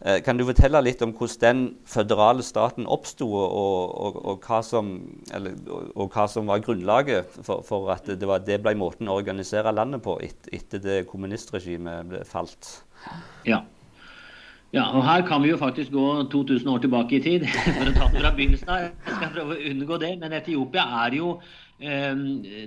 [0.05, 6.11] uh, kan, du fortelle litt om hvordan den føderale staten oppsto, og, og, og, og,
[6.17, 10.05] hva som, var grunnlaget for, for at det, var, det, ble måten å organisere landet
[10.05, 12.77] på et, etter det kommunistregimet ble falt?
[13.47, 13.63] Ja.
[14.75, 17.47] Ja, og Her kan vi jo faktisk gå 2000 år tilbake i tid
[17.79, 18.89] for å ta det fra begynnelsen av.
[19.07, 21.37] Jeg skal prøve å unngå det, men Etiopia er jo
[21.79, 22.19] eh,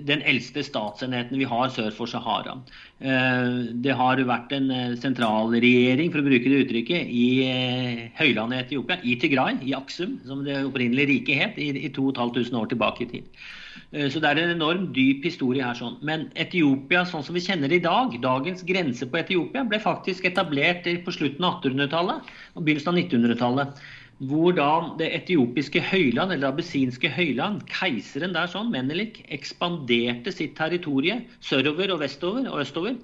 [0.08, 2.56] den eldste statsenheten vi har sør for Sahara.
[3.04, 3.52] Eh,
[3.84, 8.64] det har vært en eh, sentralregjering for å bruke det uttrykket, i eh, høylandet i
[8.64, 13.12] Etiopia, i Tigray, i Aksum, som det opprinnelige riket het, i 2500 år tilbake i
[13.18, 13.42] tid.
[13.90, 15.78] Så det er en enorm dyp historie her.
[15.78, 15.96] sånn.
[16.06, 20.26] Men Etiopia sånn som vi kjenner det i dag, dagens grense på Etiopia, ble faktisk
[20.30, 23.82] etablert på slutten av 1800-tallet og begynnelsen av 1900-tallet
[24.28, 31.22] hvor da det etiopiske høyland, eller abesinske høyland, keiseren der sånn, Menelik, ekspanderte sitt territorie
[31.40, 32.98] sørover og vestover og østover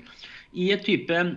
[0.57, 1.37] i et type mm,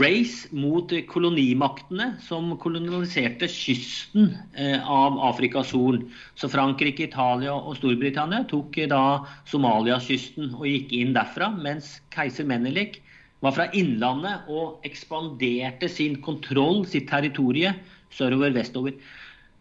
[0.00, 6.02] race mot kolonimaktene som koloniserte kysten eh, av Afrikas Horn.
[6.38, 12.48] Så Frankrike, Italia og Storbritannia tok eh, da Somaliakysten og gikk inn derfra, mens keiser
[12.48, 13.00] Menelik
[13.44, 17.74] var fra innlandet og ekspanderte sin kontroll, sitt territorie,
[18.14, 18.96] sørover, vestover.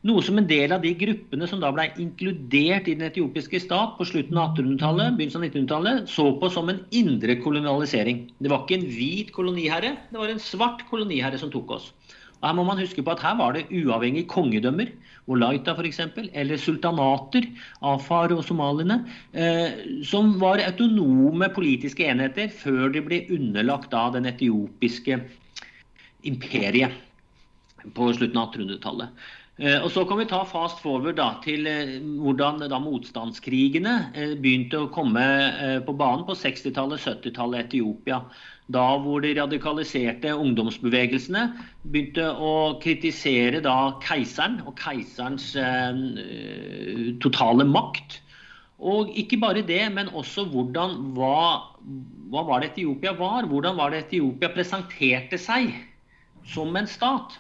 [0.04, 3.94] Noe som en del av de gruppene som da ble inkludert i den etiopiske stat
[3.96, 8.26] på slutten av 1800-tallet, begynnelsen av 1900-tallet, så på som en indre kolonialisering.
[8.44, 11.86] Det var ikke en hvit koloniherre, det var en svart koloniherre som tok oss.
[12.42, 14.90] Og her må man huske på at her var det uavhengige kongedømmer,
[15.32, 16.02] Olaita f.eks.,
[16.36, 17.48] eller sultanater,
[17.88, 18.98] Afar og somaliene,
[19.32, 25.22] eh, som var autonome politiske enheter før de ble underlagt av den etiopiske
[26.28, 27.00] imperiet
[27.96, 29.24] på slutten av 1800-tallet.
[29.62, 34.34] Eh, og Så kan vi ta fast forward da, til eh, hvordan da motstandskrigene eh,
[34.42, 35.22] begynte å komme
[35.86, 38.24] på banen på 60-tallet, 70-tallet i Etiopia.
[38.74, 41.46] Da hvor de radikaliserte ungdomsbevegelsene
[41.84, 48.24] begynte å kritisere da keiseren og keiserens eh, totale makt.
[48.82, 51.70] Og ikke bare det, men også hvordan, hva,
[52.34, 53.46] hva var det Etiopia var?
[53.52, 55.70] Hvordan var det Etiopia presenterte seg
[56.56, 57.38] som en stat?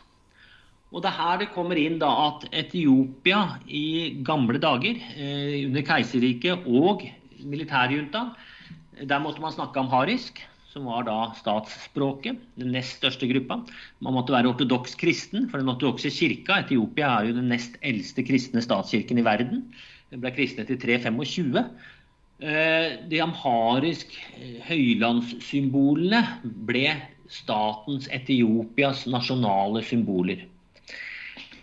[0.93, 5.85] Og det er her det kommer inn da at Etiopia i gamle dager, eh, under
[5.87, 7.07] keiserriket og
[7.41, 8.27] militærjunta,
[9.01, 10.37] der måtte man snakke amharisk,
[10.69, 13.59] som var da statsspråket, den nest største gruppa.
[14.05, 18.25] Man måtte være ortodoks kristen, for den ortodokse kirka, Etiopia er jo den nest eldste
[18.25, 19.67] kristne statskirken i verden.
[20.13, 21.57] Den ble kristnet i 325.
[22.43, 26.23] Eh, de amharisk eh, høylandssymbolene
[26.69, 26.87] ble
[27.33, 30.41] statens Etiopias nasjonale symboler.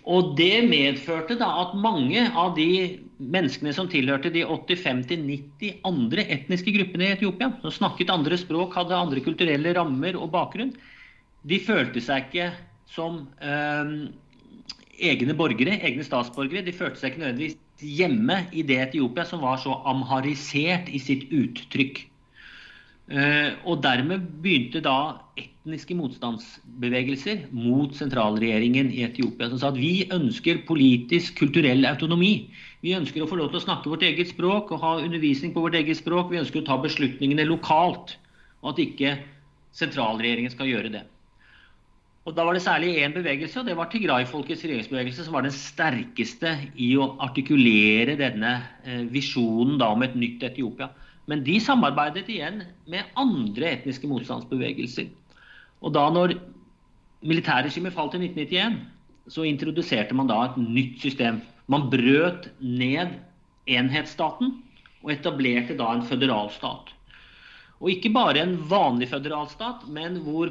[0.08, 6.72] Og det medførte da at mange av de menneskene som tilhørte de 85-90 andre etniske
[6.72, 10.72] gruppene i Etiopia, som snakket andre språk, hadde andre kulturelle rammer og bakgrunn,
[11.44, 12.50] de følte seg ikke
[12.90, 13.92] som eh,
[15.10, 16.64] egne borgere, egne statsborgere.
[16.66, 21.28] De følte seg ikke nødvendigvis hjemme i det Etiopia som var så amharisert i sitt
[21.32, 22.04] uttrykk.
[23.10, 30.04] Eh, og dermed begynte da etniske motstandsbevegelser mot sentralregjeringen i Etiopia, som sa at vi
[30.14, 32.52] ønsker politisk, kulturell autonomi.
[32.86, 35.66] Vi ønsker å få lov til å snakke vårt eget språk og ha undervisning på
[35.66, 36.30] vårt eget språk.
[36.30, 38.14] Vi ønsker å ta beslutningene lokalt,
[38.62, 39.16] og at ikke
[39.74, 41.02] sentralregjeringen skal gjøre det.
[42.28, 45.56] Og Da var det særlig én bevegelse, og det var Tigray-folkets regjeringsbevegelse, som var den
[45.56, 50.92] sterkeste i å artikulere denne eh, visjonen om et nytt Etiopia.
[51.30, 55.10] Men de samarbeidet igjen med andre etniske motstandsbevegelser.
[55.80, 56.34] Og da når
[57.22, 58.80] militærregimet falt i 1991,
[59.30, 61.38] så introduserte man da et nytt system.
[61.70, 63.14] Man brøt ned
[63.70, 64.56] enhetsstaten
[65.04, 66.90] og etablerte da en føderalstat.
[67.80, 70.50] Og ikke bare en vanlig føderalstat, men hvor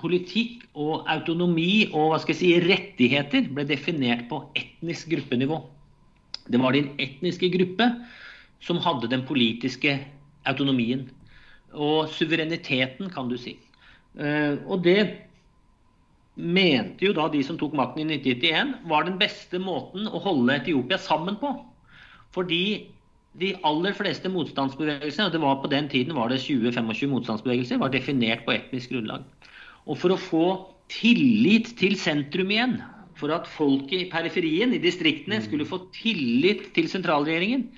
[0.00, 5.58] politikk og autonomi og hva skal jeg si, rettigheter ble definert på etnisk gruppenivå.
[6.50, 7.90] Det var din etniske gruppe
[8.64, 9.96] som hadde den politiske
[10.48, 11.08] autonomien.
[11.72, 13.56] Og suvereniteten, kan du si.
[14.18, 15.00] Eh, og det
[16.40, 20.56] mente jo da de som tok makten i 1991, var den beste måten å holde
[20.56, 21.52] Etiopia sammen på.
[22.34, 22.90] Fordi
[23.38, 27.92] de aller fleste motstandsbevegelsene, og det var på den tiden var det 20-25 motstandsbevegelser, var
[27.94, 29.26] definert på etnisk grunnlag.
[29.86, 30.46] Og for å få
[30.90, 32.80] tillit til sentrum igjen,
[33.20, 37.68] for at folket i periferien, i distriktene, skulle få tillit til sentralregjeringen,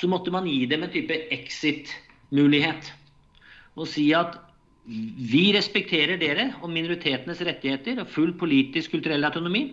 [0.00, 2.92] så måtte man gi dem en type exit-mulighet.
[3.76, 4.38] Og si at
[4.86, 9.66] vi respekterer dere og minoritetenes rettigheter og full politisk kulturell autonomi.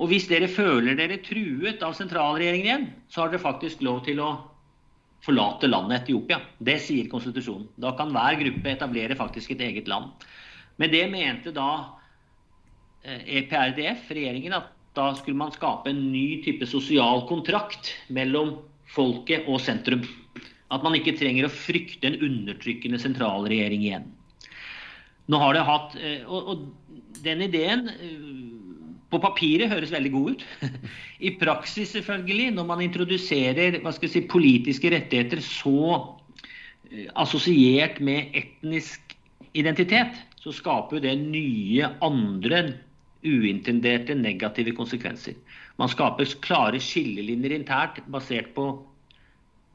[0.00, 4.20] Og hvis dere føler dere truet av sentralregjeringen igjen, så har dere faktisk lov til
[4.24, 4.32] å
[5.22, 6.40] forlate landet Etiopia.
[6.58, 7.68] Det sier konstitusjonen.
[7.78, 10.10] Da kan hver gruppe etablere faktisk et eget land.
[10.80, 11.70] Men det mente da
[13.04, 18.58] EPRDF, eh, e regjeringen, at da skulle man skape en ny type sosial kontrakt mellom
[18.92, 20.04] folket og sentrum.
[20.72, 24.08] At man ikke trenger å frykte en undertrykkende sentralregjering igjen.
[25.30, 28.24] Nå har det hatt, eh, og, og den ideen eh,
[29.12, 30.44] på papiret høres veldig god ut.
[31.28, 35.78] I praksis, selvfølgelig, når man introduserer hva skal jeg si, politiske rettigheter så
[36.90, 39.16] eh, assosiert med etnisk
[39.58, 42.64] identitet, så skaper det nye, andre
[43.22, 45.36] uintenderte negative konsekvenser.
[45.82, 48.68] Man skaper klare skillelinjer internt basert på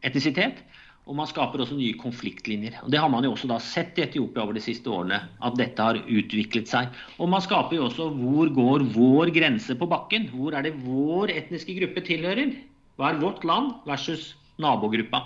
[0.08, 0.62] etnisitet.
[1.08, 2.82] Og man skaper også nye konfliktlinjer.
[2.84, 5.56] Og Det har man jo også da sett i Etiopia over de siste årene, at
[5.60, 6.92] dette har utviklet seg.
[7.16, 10.28] Og man skaper jo også hvor går vår grense på bakken?
[10.34, 12.52] Hvor er det vår etniske gruppe tilhører?
[13.00, 15.24] Hva er vårt land versus nabogruppa?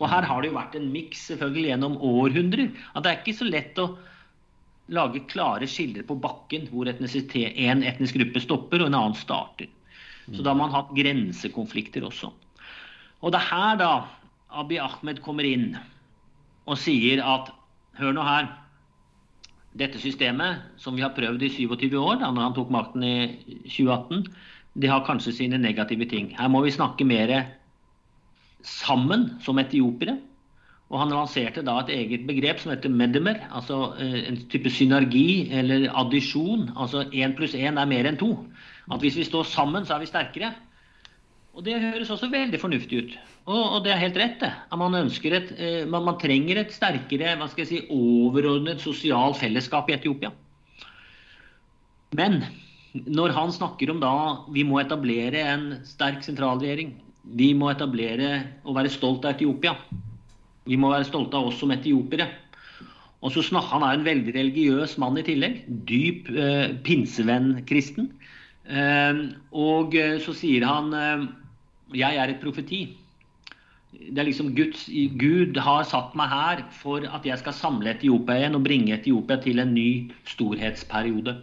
[0.00, 2.72] Og her har det jo vært en miks selvfølgelig gjennom århundrer.
[2.92, 3.92] At det er ikke så lett å
[4.92, 9.68] lage klare skiller på bakken hvor en etnisk gruppe stopper og en annen starter.
[10.28, 12.30] Så da har man hatt grensekonflikter også.
[13.22, 13.92] Og det er her da
[14.62, 15.72] Abiy Ahmed kommer inn
[16.68, 17.50] og sier at
[17.98, 18.50] hør nå her.
[19.78, 23.14] Dette systemet som vi har prøvd i 27 år, da når han tok makten i
[23.64, 24.26] 2018,
[24.82, 26.30] det har kanskje sine negative ting.
[26.36, 27.32] Her må vi snakke mer
[28.62, 30.18] sammen som etiopiere.
[30.92, 35.48] Og han lanserte da et eget begrep som heter medemer, altså eh, en type synergi
[35.48, 36.66] eller addisjon.
[36.76, 38.34] Altså én pluss én er mer enn to.
[38.90, 40.52] At hvis vi står sammen, så er vi sterkere.
[41.52, 43.14] Og det høres også veldig fornuftig ut.
[43.44, 44.50] Og, og det er helt rett, det.
[44.72, 49.38] At man, et, eh, man, man, trenger et sterkere, hva skal jeg si, overordnet sosialt
[49.42, 50.32] fellesskap i Etiopia.
[52.16, 52.40] Men
[52.92, 54.14] når han snakker om da
[54.52, 56.94] vi må etablere en sterk sentralregjering,
[57.36, 58.32] vi må etablere
[58.64, 59.76] og være stolt av Etiopia,
[60.68, 62.28] vi må være stolte av oss som etiopiere.
[63.22, 65.62] Og så snakker Han er en veldig religiøs mann i tillegg.
[65.86, 68.10] Dyp eh, pinsevenn-kristen.
[68.62, 69.22] Eh,
[69.58, 71.24] og eh, så sier han eh,
[71.98, 72.82] jeg er et profeti.
[73.92, 74.86] Det er liksom Guds,
[75.20, 79.36] Gud har satt meg her for at jeg skal samle Etiopia igjen og bringe Etiopia
[79.42, 79.88] til en ny
[80.30, 81.34] storhetsperiode.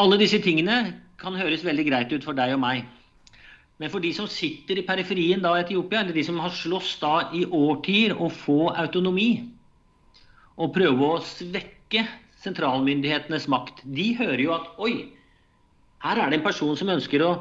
[0.00, 0.80] Alle disse tingene
[1.20, 2.82] kan høres veldig greit ut for deg og meg.
[3.80, 7.14] Men for de som sitter i periferien da Etiopia, eller de som har slåss da
[7.36, 9.30] i årtier å få autonomi,
[10.60, 12.04] og prøve å svekke
[12.42, 14.94] sentralmyndighetenes makt, de hører jo at oi,
[16.04, 17.34] her er det en person som ønsker å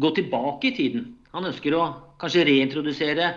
[0.00, 1.10] gå tilbake i tiden.
[1.34, 1.84] Han ønsker å
[2.20, 3.28] kanskje reintrodusere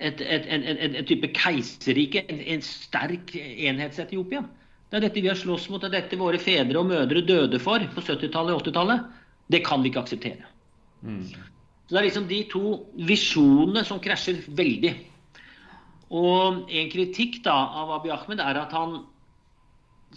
[0.00, 4.42] et, et, et, et type keiserrike, en, en sterk enhets-Etiopia.
[4.90, 7.60] Det er dette vi har slåss mot, det er dette våre fedre og mødre døde
[7.62, 9.04] for på 70-tallet og 80-tallet.
[9.50, 10.48] Det kan vi ikke akseptere.
[11.02, 11.22] Mm.
[11.28, 12.64] Så Det er liksom de to
[13.06, 14.94] visjonene som krasjer veldig.
[16.10, 19.00] Og en kritikk da av Abiy Ahmed er at han,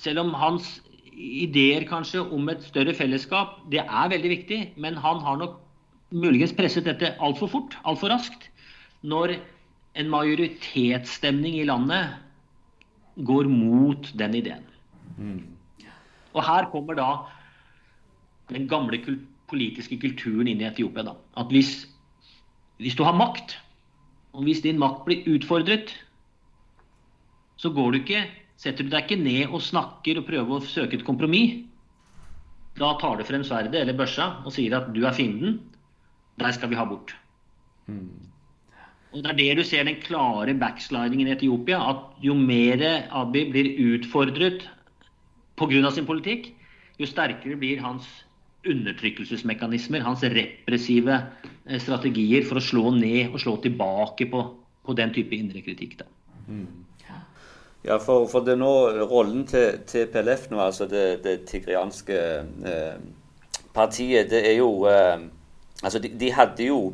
[0.01, 0.79] selv om hans
[1.17, 5.59] ideer kanskje om et større fellesskap, det er veldig viktig, men han har nok
[6.13, 8.49] muligens presset dette altfor fort, altfor raskt,
[9.01, 9.37] når
[9.99, 12.13] en majoritetsstemning i landet
[13.25, 14.65] går mot den ideen.
[15.17, 15.41] Mm.
[16.33, 17.09] Og her kommer da
[18.49, 18.99] den gamle
[19.49, 21.05] politiske kulturen inn i Etiopia.
[21.05, 21.13] Da.
[21.37, 21.85] At hvis,
[22.81, 23.57] hvis du har makt,
[24.33, 25.93] og hvis din makt blir utfordret,
[27.61, 28.23] så går du ikke,
[28.63, 31.59] setter du deg ikke ned og snakker og prøver å søke et kompromiss.
[32.79, 35.59] Da tar du frem sverdet eller børsa og sier at du er fienden,
[36.41, 37.13] der skal vi ha bort.
[37.85, 38.31] Mm.
[39.13, 41.77] Og Det er det du ser den klare backslidingen i Etiopia.
[41.91, 42.81] At jo mer
[43.13, 44.65] Abiy blir utfordret
[45.55, 45.91] pga.
[45.91, 46.53] sin politikk,
[46.97, 48.07] jo sterkere blir hans
[48.65, 51.19] undertrykkelsesmekanismer, hans repressive
[51.67, 54.41] eh, strategier for å slå ned og slå tilbake på,
[54.87, 55.99] på den type indre kritikk.
[55.99, 56.05] Da.
[56.47, 56.82] Mm.
[57.83, 58.71] Ja, for, for, det nå,
[59.11, 62.19] rollen til, til PLF nå, altså det, det tigrianske
[62.71, 63.01] eh,
[63.75, 65.29] partiet, det er jo eh,
[65.83, 66.93] Altså, de, de, hadde jo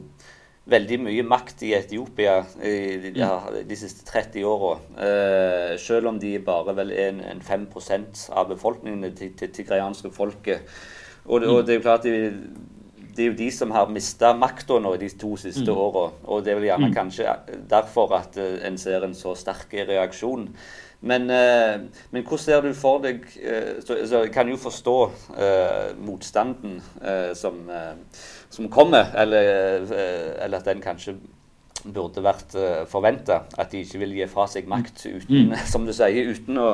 [0.69, 4.71] veldig mye makt i Etiopia i ja, de siste 30 åra.
[5.05, 10.09] Eh, selv om de bare vel er en, en 5% av befolkningen til det tigrianske
[10.15, 10.65] folket.
[11.27, 12.31] Og, og, det er jo klart de,
[13.15, 15.81] det er jo de som har mista makta nå de to siste mm.
[15.85, 16.05] åra.
[16.25, 16.95] Og det er vel gjerne mm.
[16.95, 17.35] kanskje
[17.69, 20.47] derfor at uh, en ser en så sterk reaksjon.
[20.99, 24.97] Men, uh, men hvordan ser du for deg uh, så, så kan jo forstå
[26.03, 26.79] motstanden
[27.37, 27.63] som
[28.49, 29.41] som kommer, eller,
[29.81, 31.15] eh, eller, at den kanskje
[31.85, 33.43] burde vært eh, forventa.
[33.59, 35.55] At de ikke vil gi fra seg makt uten, mm.
[35.71, 36.69] som du sier, uten å,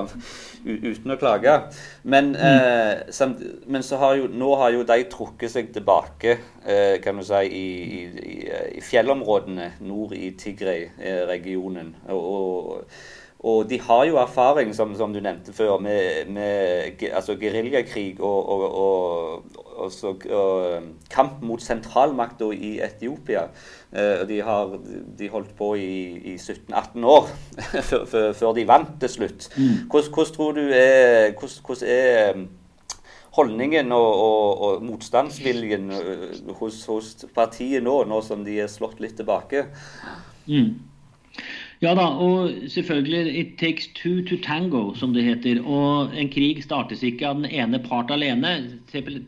[0.66, 1.58] uten å klage.
[2.04, 2.46] Men, mm.
[2.50, 7.26] eh, samt, men har jo, nå har jo de trukket seg tilbake eh, kan du
[7.26, 7.68] si, i,
[8.00, 8.40] i,
[8.80, 11.94] i, fjellområdene nord i Tigray-regionen.
[12.10, 17.36] og, og og de har jo erfaring, som, som du nevnte før, med, med altså
[17.38, 18.64] geriljakrig og, og,
[19.78, 19.92] og,
[20.34, 23.44] og, kamp mot sentralmakta i Etiopia.
[23.94, 24.74] Eh, de har
[25.20, 25.94] de holdt på i,
[26.34, 27.30] i 17-18 år
[28.40, 29.50] før, de vant til slutt.
[29.58, 29.86] Mm.
[29.92, 32.48] Hvordan, hvordan, tror du er, hvordan, hvordan er um,
[33.38, 39.68] holdningen og, motstandsviljen uh, hos, hos, partiet nå, nå som de er slått litt tilbake?
[40.50, 40.74] Mm.
[41.86, 45.62] Ja da, og selvfølgelig 'it takes two to tango', som det heter.
[45.62, 48.80] Og en krig startes ikke av den ene part alene.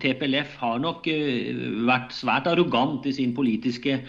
[0.01, 3.99] TPLF har nok uh, vært svært arrogant i sin politiske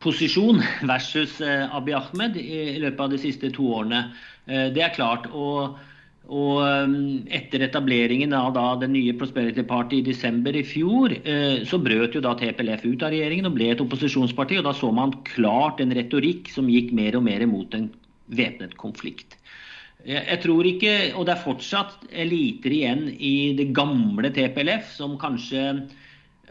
[0.00, 0.62] posisjon
[0.92, 4.04] versus Abiy Ahmed i løpet av de siste to årene.
[4.46, 5.26] Det er klart.
[5.32, 5.76] og
[6.30, 6.60] og
[7.34, 11.16] etter etableringen av den nye Prosperity Party i desember i fjor,
[11.66, 14.60] så brøt jo da TPLF ut av regjeringen og ble et opposisjonsparti.
[14.60, 17.88] og Da så man klart en retorikk som gikk mer og mer mot en
[18.30, 19.34] væpnet konflikt.
[20.06, 25.64] Jeg tror ikke, og det er fortsatt eliter igjen i det gamle TPLF, som kanskje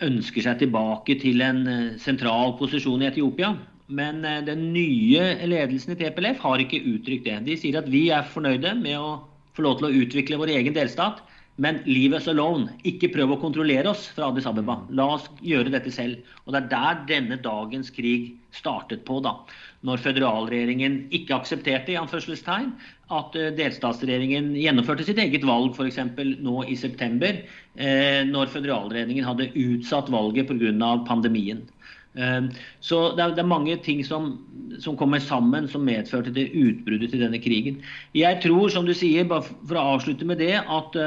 [0.05, 3.55] ønsker seg tilbake til en eh, sentral posisjon i Etiopia.
[3.89, 7.39] Men eh, den nye ledelsen i TPLF har ikke uttrykt det.
[7.47, 9.09] De sier at vi er fornøyde med å
[9.57, 11.23] få lov til å utvikle vår egen delstat.
[11.59, 12.71] Men leave us alone.
[12.87, 14.77] Ikke prøv å kontrollere oss fra Addis Abeba.
[14.95, 16.21] La oss gjøre dette selv.
[16.45, 19.19] Og Det er der denne dagens krig startet på.
[19.19, 19.35] da.
[19.83, 22.71] Når føderalregjeringen ikke aksepterte i anførselstegn,
[23.11, 25.99] at eh, delstatsregjeringen gjennomførte sitt eget valg f.eks.
[26.39, 27.43] nå i september,
[27.75, 31.05] eh, når føderalregjeringen hadde utsatt valget pga.
[31.07, 31.67] pandemien.
[32.15, 32.47] Eh,
[32.81, 34.31] så det er, det er, mange ting som,
[34.79, 37.83] som, kommer sammen som medførte det utbruddet til denne krigen.
[38.17, 40.99] Jeg tror, som du sier, bare for å avslutte med det, at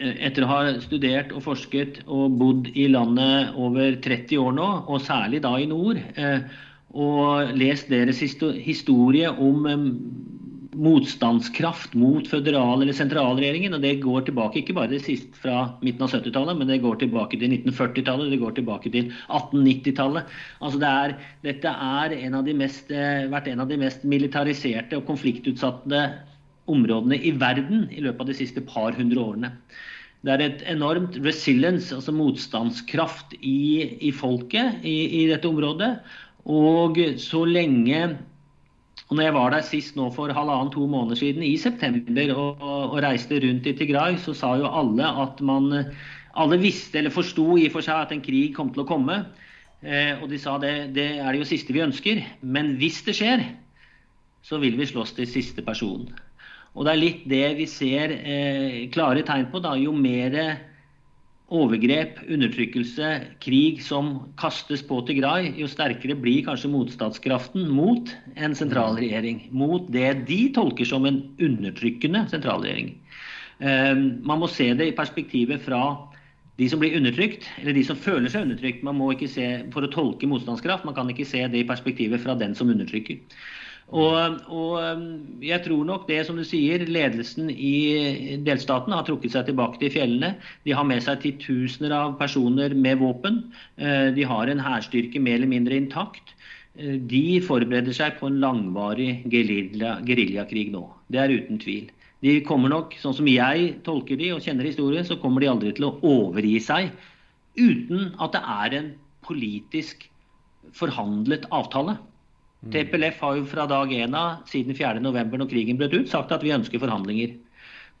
[0.00, 5.02] etter å ha studert og forsket og bodd i landet over 30 år nå, og
[5.04, 6.00] særlig da i nord,
[6.96, 8.22] og lest deres
[8.64, 9.68] historie om
[10.80, 13.74] motstandskraft mot føderal- eller sentralregjeringen.
[13.74, 16.96] og Det går tilbake ikke bare det siste fra midten av 70-tallet, men det går
[17.02, 20.24] tilbake til 1940-tallet, det går tilbake til 1890-tallet.
[20.60, 21.14] Altså det er,
[21.44, 26.02] dette er en av de mest, eh, vært en av de mest militariserte og konfliktutsatte
[26.70, 29.52] områdene i verden i løpet av de siste par hundre årene.
[30.24, 35.94] Det er et enormt resilience, altså motstandskraft, i, i folket i, i dette området.
[36.50, 38.18] Og så lenge
[39.10, 42.96] og når jeg var der sist nå for halvannen-to måneder siden, i september, og, og,
[43.02, 45.72] reiste rundt i Tigray, så sa jo alle at man
[46.38, 49.16] Alle visste eller forsto i og for seg at en krig kom til å komme.
[49.82, 52.20] Eh, og de sa det, det er det jo siste vi ønsker.
[52.46, 53.42] Men hvis det skjer,
[54.46, 56.06] så vil vi slåss til siste person.
[56.78, 59.58] Og det er litt det vi ser eh, klare tegn på.
[59.58, 60.38] da, Jo mer
[61.50, 63.08] overgrep, undertrykkelse,
[63.42, 69.48] krig som kastes på Tigray, jo sterkere blir kanskje motstandskraften mot en sentralregjering.
[69.50, 72.94] Mot det de tolker som en undertrykkende sentralregjering.
[73.60, 75.82] Ehm, man må se det i perspektivet fra
[76.60, 78.84] de som blir undertrykt, eller de som føler seg undertrykt.
[78.86, 82.22] Man må ikke se, For å tolke motstandskraft, man kan ikke se det i perspektivet
[82.22, 83.18] fra den som undertrykker.
[83.90, 85.06] Og, og, um,
[85.42, 89.90] jeg tror nok det som du sier, ledelsen i delstaten har trukket seg tilbake til
[89.96, 90.36] fjellene.
[90.66, 93.42] De har med seg titusener av personer med våpen.
[93.82, 96.36] Eh, de har en hærstyrke mer eller mindre intakt.
[96.78, 100.84] Eh, de forbereder seg på en langvarig geriljakrig nå.
[101.10, 101.90] Det er uten tvil.
[102.22, 105.72] De kommer nok, sånn som jeg tolker de og kjenner historien, så kommer de aldri
[105.74, 106.92] til å overgi seg
[107.58, 108.90] uten at det er en
[109.26, 110.06] politisk
[110.76, 111.96] forhandlet avtale.
[112.60, 112.72] Mm.
[112.74, 115.38] TPLF har jo fra dag én av, siden 4.11.
[115.40, 117.38] når krigen brøt ut, sagt at vi ønsker forhandlinger.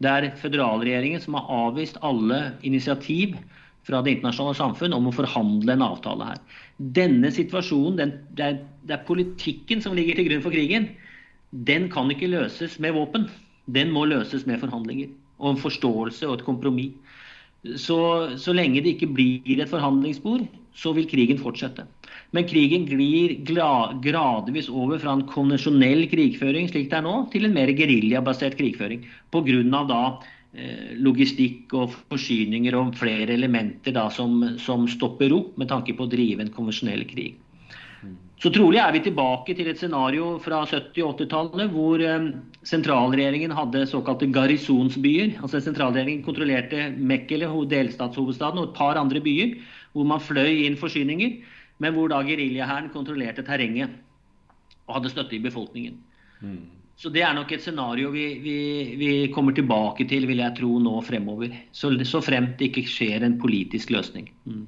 [0.00, 3.36] Det er føderalregjeringen som har avvist alle initiativ
[3.88, 6.40] fra det internasjonale samfunn om å forhandle en avtale her.
[6.96, 10.90] Denne situasjonen, den, det, er, det, er, politikken som ligger til grunn for krigen.
[11.68, 13.28] Den kan ikke løses med våpen.
[13.72, 15.12] Den må løses med forhandlinger.
[15.40, 17.16] Og en forståelse og et kompromiss.
[17.76, 17.98] Så,
[18.40, 21.84] så lenge det ikke blir et forhandlingsbord, så vil krigen fortsette.
[22.36, 27.56] Men krigen glir gradvis over fra en konvensjonell krigføring slik det er nå, til en
[27.56, 29.02] mer geriljabasert krigføring.
[29.34, 29.82] Pga.
[29.90, 30.02] da
[30.54, 36.06] eh, logistikk og forsyninger og flere elementer da, som, som, stopper opp med tanke på
[36.06, 37.34] å drive en konvensjonell krig.
[38.40, 42.30] Så trolig er vi tilbake til et scenario fra 70- og 80-tallet hvor eh,
[42.62, 45.40] sentralregjeringen hadde såkalte garrisonsbyer.
[45.42, 49.58] altså Sentralregjeringen kontrollerte Mekkele, delstatshovedstaden, og et par andre byer,
[49.92, 53.96] hvor man fløy inn forsyninger men hvor da geriljahæren kontrollerte terrenget
[54.86, 55.96] og hadde støtte i befolkningen.
[56.40, 56.60] Mm.
[57.00, 58.56] Så det er nok et scenario vi, vi,
[59.00, 61.54] vi, kommer tilbake til, vil jeg tro, nå fremover.
[61.72, 64.28] Så, så fremt det ikke skjer en politisk løsning.
[64.44, 64.66] Mm.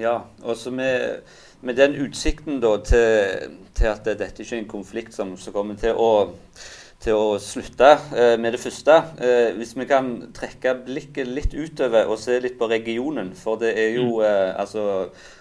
[0.00, 1.22] Ja, også med,
[1.60, 5.78] med, den utsikten da, til, til, at dette ikke er en konflikt som, som kommer
[5.78, 6.10] til å
[7.02, 8.98] til å slutte eh, med det første.
[9.18, 13.32] Eh, hvis vi kan trekke blikket litt utover og se litt på regionen.
[13.38, 14.26] For det er jo mm.
[14.28, 14.84] eh, Altså,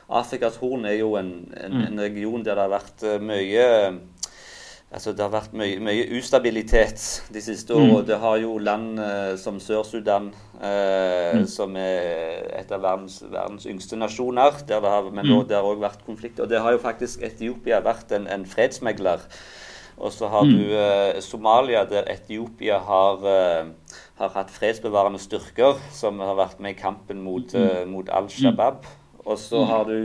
[0.10, 1.84] Afrikas Horn er jo en, en, mm.
[1.90, 3.68] en, region der det har vært mye
[4.92, 7.00] Altså, det har vært mye, mye ustabilitet
[7.32, 8.02] de siste årene.
[8.02, 8.08] Mm.
[8.10, 9.00] Det har jo land
[9.40, 10.26] som Sør-Sudan,
[10.60, 11.46] eh, mm.
[11.48, 15.46] som er et av verdens, verdens yngste nasjoner, der det har, men mm.
[15.48, 16.44] det har også vært konflikter.
[16.44, 19.24] Og det har jo faktisk Etiopia vært en, en fredsmegler.
[20.02, 20.52] Og så har mm.
[20.58, 23.68] du eh, Somalia, der Etiopia har, eh,
[24.18, 27.68] har, hatt fredsbevarende styrker som har vært med i kampen mot, mm.
[27.68, 28.88] eh, mot Al Shabaab.
[29.22, 29.68] Og så mm.
[29.70, 29.98] har du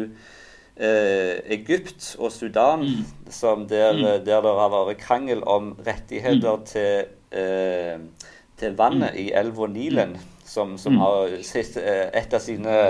[0.76, 3.66] eh, Egypt og Sudan, mm.
[3.68, 4.04] der, mm.
[4.04, 6.66] der, det har vært krangel om rettigheter mm.
[6.68, 9.20] til, eh, til, vannet mm.
[9.24, 11.00] i elva Nilen, som, som mm.
[11.00, 11.38] har
[11.80, 12.80] eh, av sine,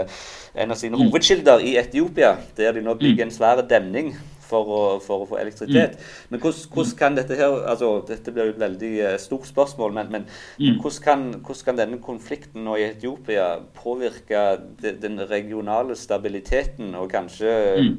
[0.59, 4.17] en av sine hovedkilder i Etiopia, der de nå bygger en svær demning
[4.47, 5.97] for å, for å få elektrisitet.
[5.99, 6.31] Mm.
[6.31, 9.95] Men hvordan, hvordan, kan dette her altså Dette blir jo et veldig uh, stort spørsmål,
[9.99, 10.25] men, men,
[10.61, 10.79] mm.
[10.81, 14.47] hvordan, kan, hvordan, kan, denne konflikten nå i Etiopia påvirke
[14.81, 17.93] de, den regionale stabiliteten og kanskje mm.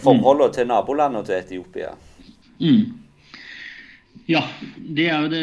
[0.00, 1.94] forholdene forholdet til nabolandene til Etiopia?
[2.60, 2.84] Mm.
[4.30, 4.40] Ja,
[4.76, 5.42] det er jo det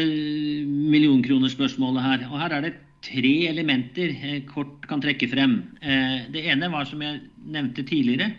[0.65, 2.23] millionkronerspørsmålet her.
[2.31, 2.73] Og her er det
[3.05, 5.59] tre elementer jeg kort kan trekke frem.
[5.81, 7.21] Eh, det ene var, som jeg
[7.53, 8.31] nevnte tidligere,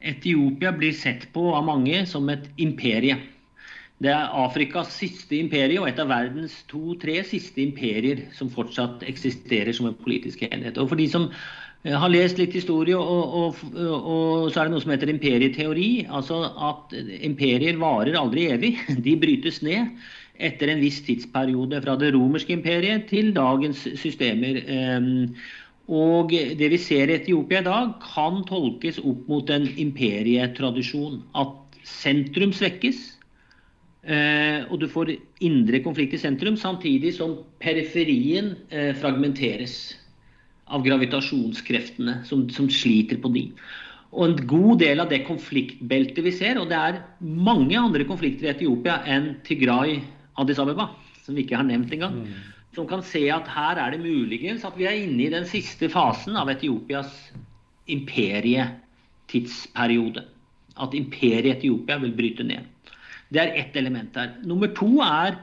[0.00, 3.18] Etiopia blir sett på av mange som et imperie.
[4.00, 9.76] Det er Afrikas siste imperie og et av verdens to-tre siste imperier som fortsatt eksisterer
[9.76, 10.80] som en politisk enhet.
[10.80, 14.72] Og for de som eh, har lest litt historie, og, og, og, så er det
[14.72, 15.90] noe som heter imperieteori.
[16.08, 16.40] Altså
[16.70, 18.72] at imperier varer aldri evig.
[19.04, 19.92] De brytes ned
[20.40, 21.82] etter en viss tidsperiode.
[21.84, 24.64] Fra det romerske imperiet til dagens systemer.
[25.90, 31.18] Og det vi ser i Etiopia i dag, kan tolkes opp mot en imperietradisjon.
[31.34, 33.00] At sentrum svekkes,
[34.06, 39.96] eh, og du får indre konflikt i sentrum, samtidig som periferien eh, fragmenteres
[40.70, 43.48] av gravitasjonskreftene som, som sliter på de.
[44.14, 48.46] Og en god del av det konfliktbeltet vi ser, og det er mange andre konflikter
[48.46, 49.98] i Etiopia enn Tigray,
[50.38, 50.86] Addis Abeba,
[51.26, 52.22] som vi ikke har nevnt engang.
[52.22, 55.46] Mm som kan se at her er det muligens at vi er inne i den
[55.48, 57.32] siste fasen av Etiopias
[57.90, 60.22] imperietidsperiode.
[60.80, 62.64] At imperiet Etiopia vil bryte ned.
[63.30, 64.28] Det er ett element der.
[64.46, 65.34] Nummer to er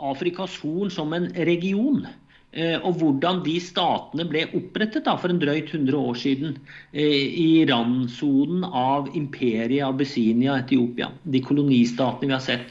[0.00, 2.06] Afrikas Horn som en region.
[2.50, 6.56] Eh, og hvordan de statene ble opprettet da, for en drøyt 100 år siden
[6.90, 11.12] eh, i randsonen av imperiet Abyssinia, Etiopia.
[11.22, 12.66] De kolonistatene vi har sett.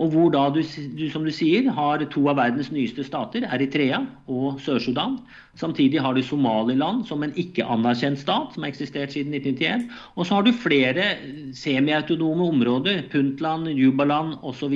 [0.00, 0.60] Og hvor da du,
[0.96, 4.00] du, som du sier, har to av verdens nyeste stater, Eritrea
[4.32, 5.18] og Sør-Sudan.
[5.60, 9.86] Samtidig har du Somaliland som en ikke-anerkjent stat, som har eksistert siden 1991.
[10.16, 11.12] Og så har du flere
[11.58, 14.74] semiautonome områder, Puntland, Jubaland osv.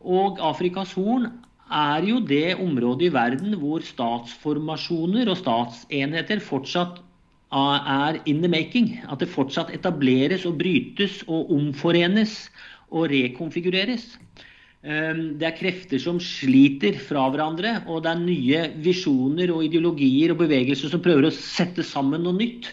[0.00, 1.30] Og Afrikas Horn
[1.70, 6.98] er jo det området i verden hvor statsformasjoner og statsenheter fortsatt
[7.50, 9.00] er in the making.
[9.10, 12.50] At det fortsatt etableres og brytes og omforenes
[12.90, 14.06] og rekonfigureres.
[14.82, 20.32] Ehm, det er krefter som sliter fra hverandre, og det er nye visjoner og ideologier
[20.32, 22.70] og bevegelser som prøver å sette sammen noe nytt.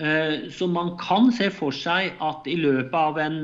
[0.00, 3.38] Ehm, så man kan se for seg at i løpet av en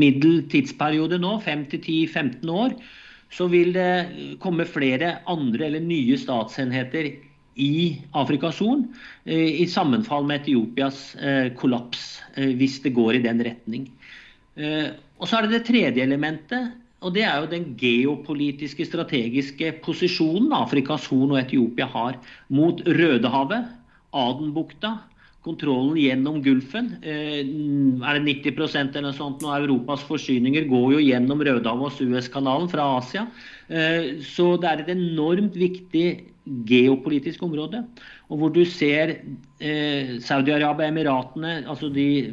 [0.00, 2.76] middel tidsperiode nå, 5-10-15 år,
[3.30, 7.12] så vil det komme flere andre eller nye statsenheter
[7.60, 8.86] i Afrikas Horn
[9.24, 13.88] eh, i sammenfall med Etiopias eh, kollaps, eh, hvis det går i den retning.
[14.60, 20.52] Og så er det det tredje elementet, og det er jo den geopolitiske, strategiske posisjonen
[20.52, 22.18] Afrikas Horn og Etiopia har
[22.52, 23.70] mot Rødehavet,
[24.12, 24.98] Adenbukta,
[25.46, 26.90] kontrollen gjennom Gulfen.
[27.00, 29.52] Eh, er det 90% eller noe sånt nå?
[29.62, 33.24] Europas forsyninger går jo gjennom Rødehavet og Suezkanalen fra Asia.
[33.68, 36.06] Eh, så det er et enormt viktig
[36.66, 37.82] geopolitisk område.
[38.30, 39.12] Og hvor du ser
[39.60, 42.30] eh, Saudi-Arabia, Emiratene, altså de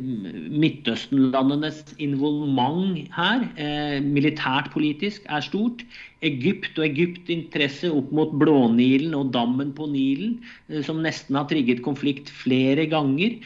[0.53, 5.83] Midtøsten-landenes involvement her, eh, militært politisk, er stort.
[6.25, 10.39] Egypt og Egypts interesse opp mot Blånilen og dammen på Nilen,
[10.69, 13.39] eh, som nesten har trigget konflikt flere ganger.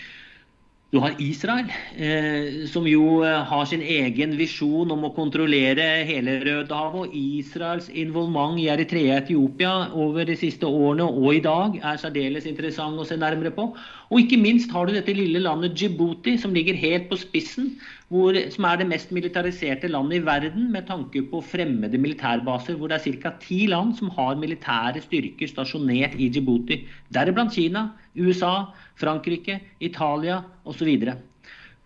[0.91, 6.33] Du har Israel, eh, som jo eh, har sin egen visjon om å kontrollere hele
[6.43, 7.05] Rødehavet.
[7.05, 12.01] Og Israels involvement i Eritrea og Etiopia over de siste årene og i dag er
[12.01, 13.69] særdeles interessant å se nærmere på.
[14.11, 17.71] Og ikke minst har du dette lille landet Djibouti, som ligger helt på spissen.
[18.11, 22.75] Hvor, som er det mest militariserte landet i verden med tanke på fremmede militærbaser.
[22.75, 23.31] Hvor det er ca.
[23.39, 26.81] ti land som har militære styrker stasjonert i Djibouti.
[27.13, 27.87] Deriblant Kina,
[28.19, 28.67] USA.
[28.99, 30.81] Frankrike, Italia osv.
[30.81, 31.15] Så, videre.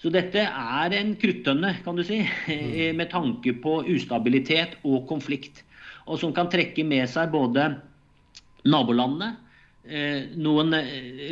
[0.02, 2.96] så dette er en kruttønne, kan du si, mm.
[3.00, 5.62] med tanke på ustabilitet og konflikt.
[6.10, 7.70] Og som kan trekke med seg både
[8.66, 9.36] nabolandene,
[10.42, 10.74] noen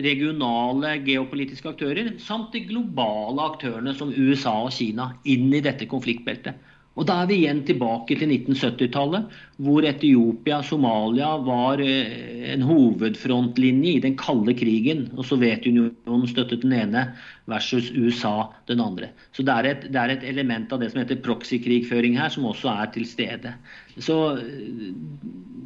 [0.06, 6.60] regionale geopolitiske aktører, samt de globale aktørene som USA og Kina inn i dette konfliktbeltet.
[6.94, 9.32] Og Da er vi igjen tilbake til 1970-tallet,
[9.66, 15.06] hvor Etiopia og Somalia var eh, en hovedfrontlinje i den kalde krigen.
[15.18, 17.06] Og Sovjetunionen støttet den ene
[17.52, 19.12] versus USA den andre.
[19.36, 22.48] Så det er, et, det er et element av det som heter proxy-krigføring her, som
[22.50, 23.54] også er til stede.
[23.98, 24.90] Så eh,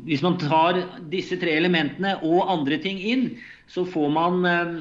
[0.08, 3.30] hvis man tar disse tre elementene og andre ting inn,
[3.72, 4.78] så får man eh,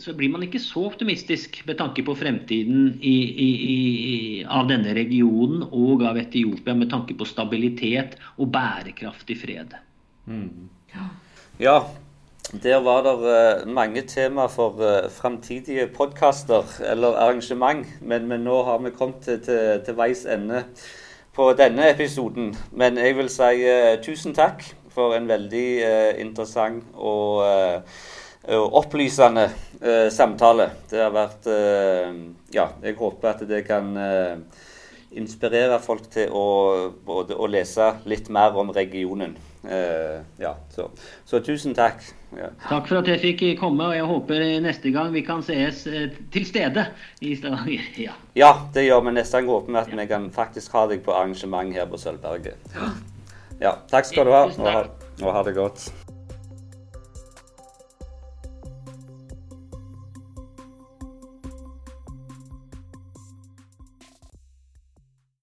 [0.00, 4.16] så blir man ikke så optimistisk med tanke på fremtiden i, i, i,
[4.48, 9.76] av denne regionen og av Etiopia med tanke på stabilitet og bærekraftig fred.
[10.26, 10.70] Mm.
[11.60, 11.80] Ja,
[12.62, 13.12] der var det
[13.64, 19.22] uh, mange tema for uh, framtidige podkaster eller arrangement, men, men, nå har vi kommet
[19.22, 20.64] til, til, til, veis ende
[21.32, 22.56] på denne episoden.
[22.72, 25.68] Men jeg vil si uh, tusen takk for en veldig
[26.20, 27.40] interessant og
[28.76, 29.46] opplysende
[30.12, 30.66] samtale.
[30.90, 31.48] Det har vært
[32.52, 33.96] Ja, jeg håper at det kan
[35.16, 36.44] inspirere folk til å,
[37.06, 39.38] både, å lese litt mer om regionen.
[39.62, 40.88] Eh, ja, så.
[41.24, 42.02] så, tusen takk.
[42.34, 42.48] Ja.
[42.66, 46.08] Takk for at jeg fikk komme, og jeg håper neste gang vi kan sees eh,
[46.34, 46.88] til stede
[47.20, 47.86] i Stavanger.
[48.06, 48.16] Ja.
[48.34, 49.16] ja, det gjør vi.
[49.18, 52.58] Neste gang håper vi at vi kan faktisk ha deg på arrangement her på Sølvberget.
[53.62, 54.86] Ja, takk skal du ha, og ha,
[55.22, 55.92] og ha det godt.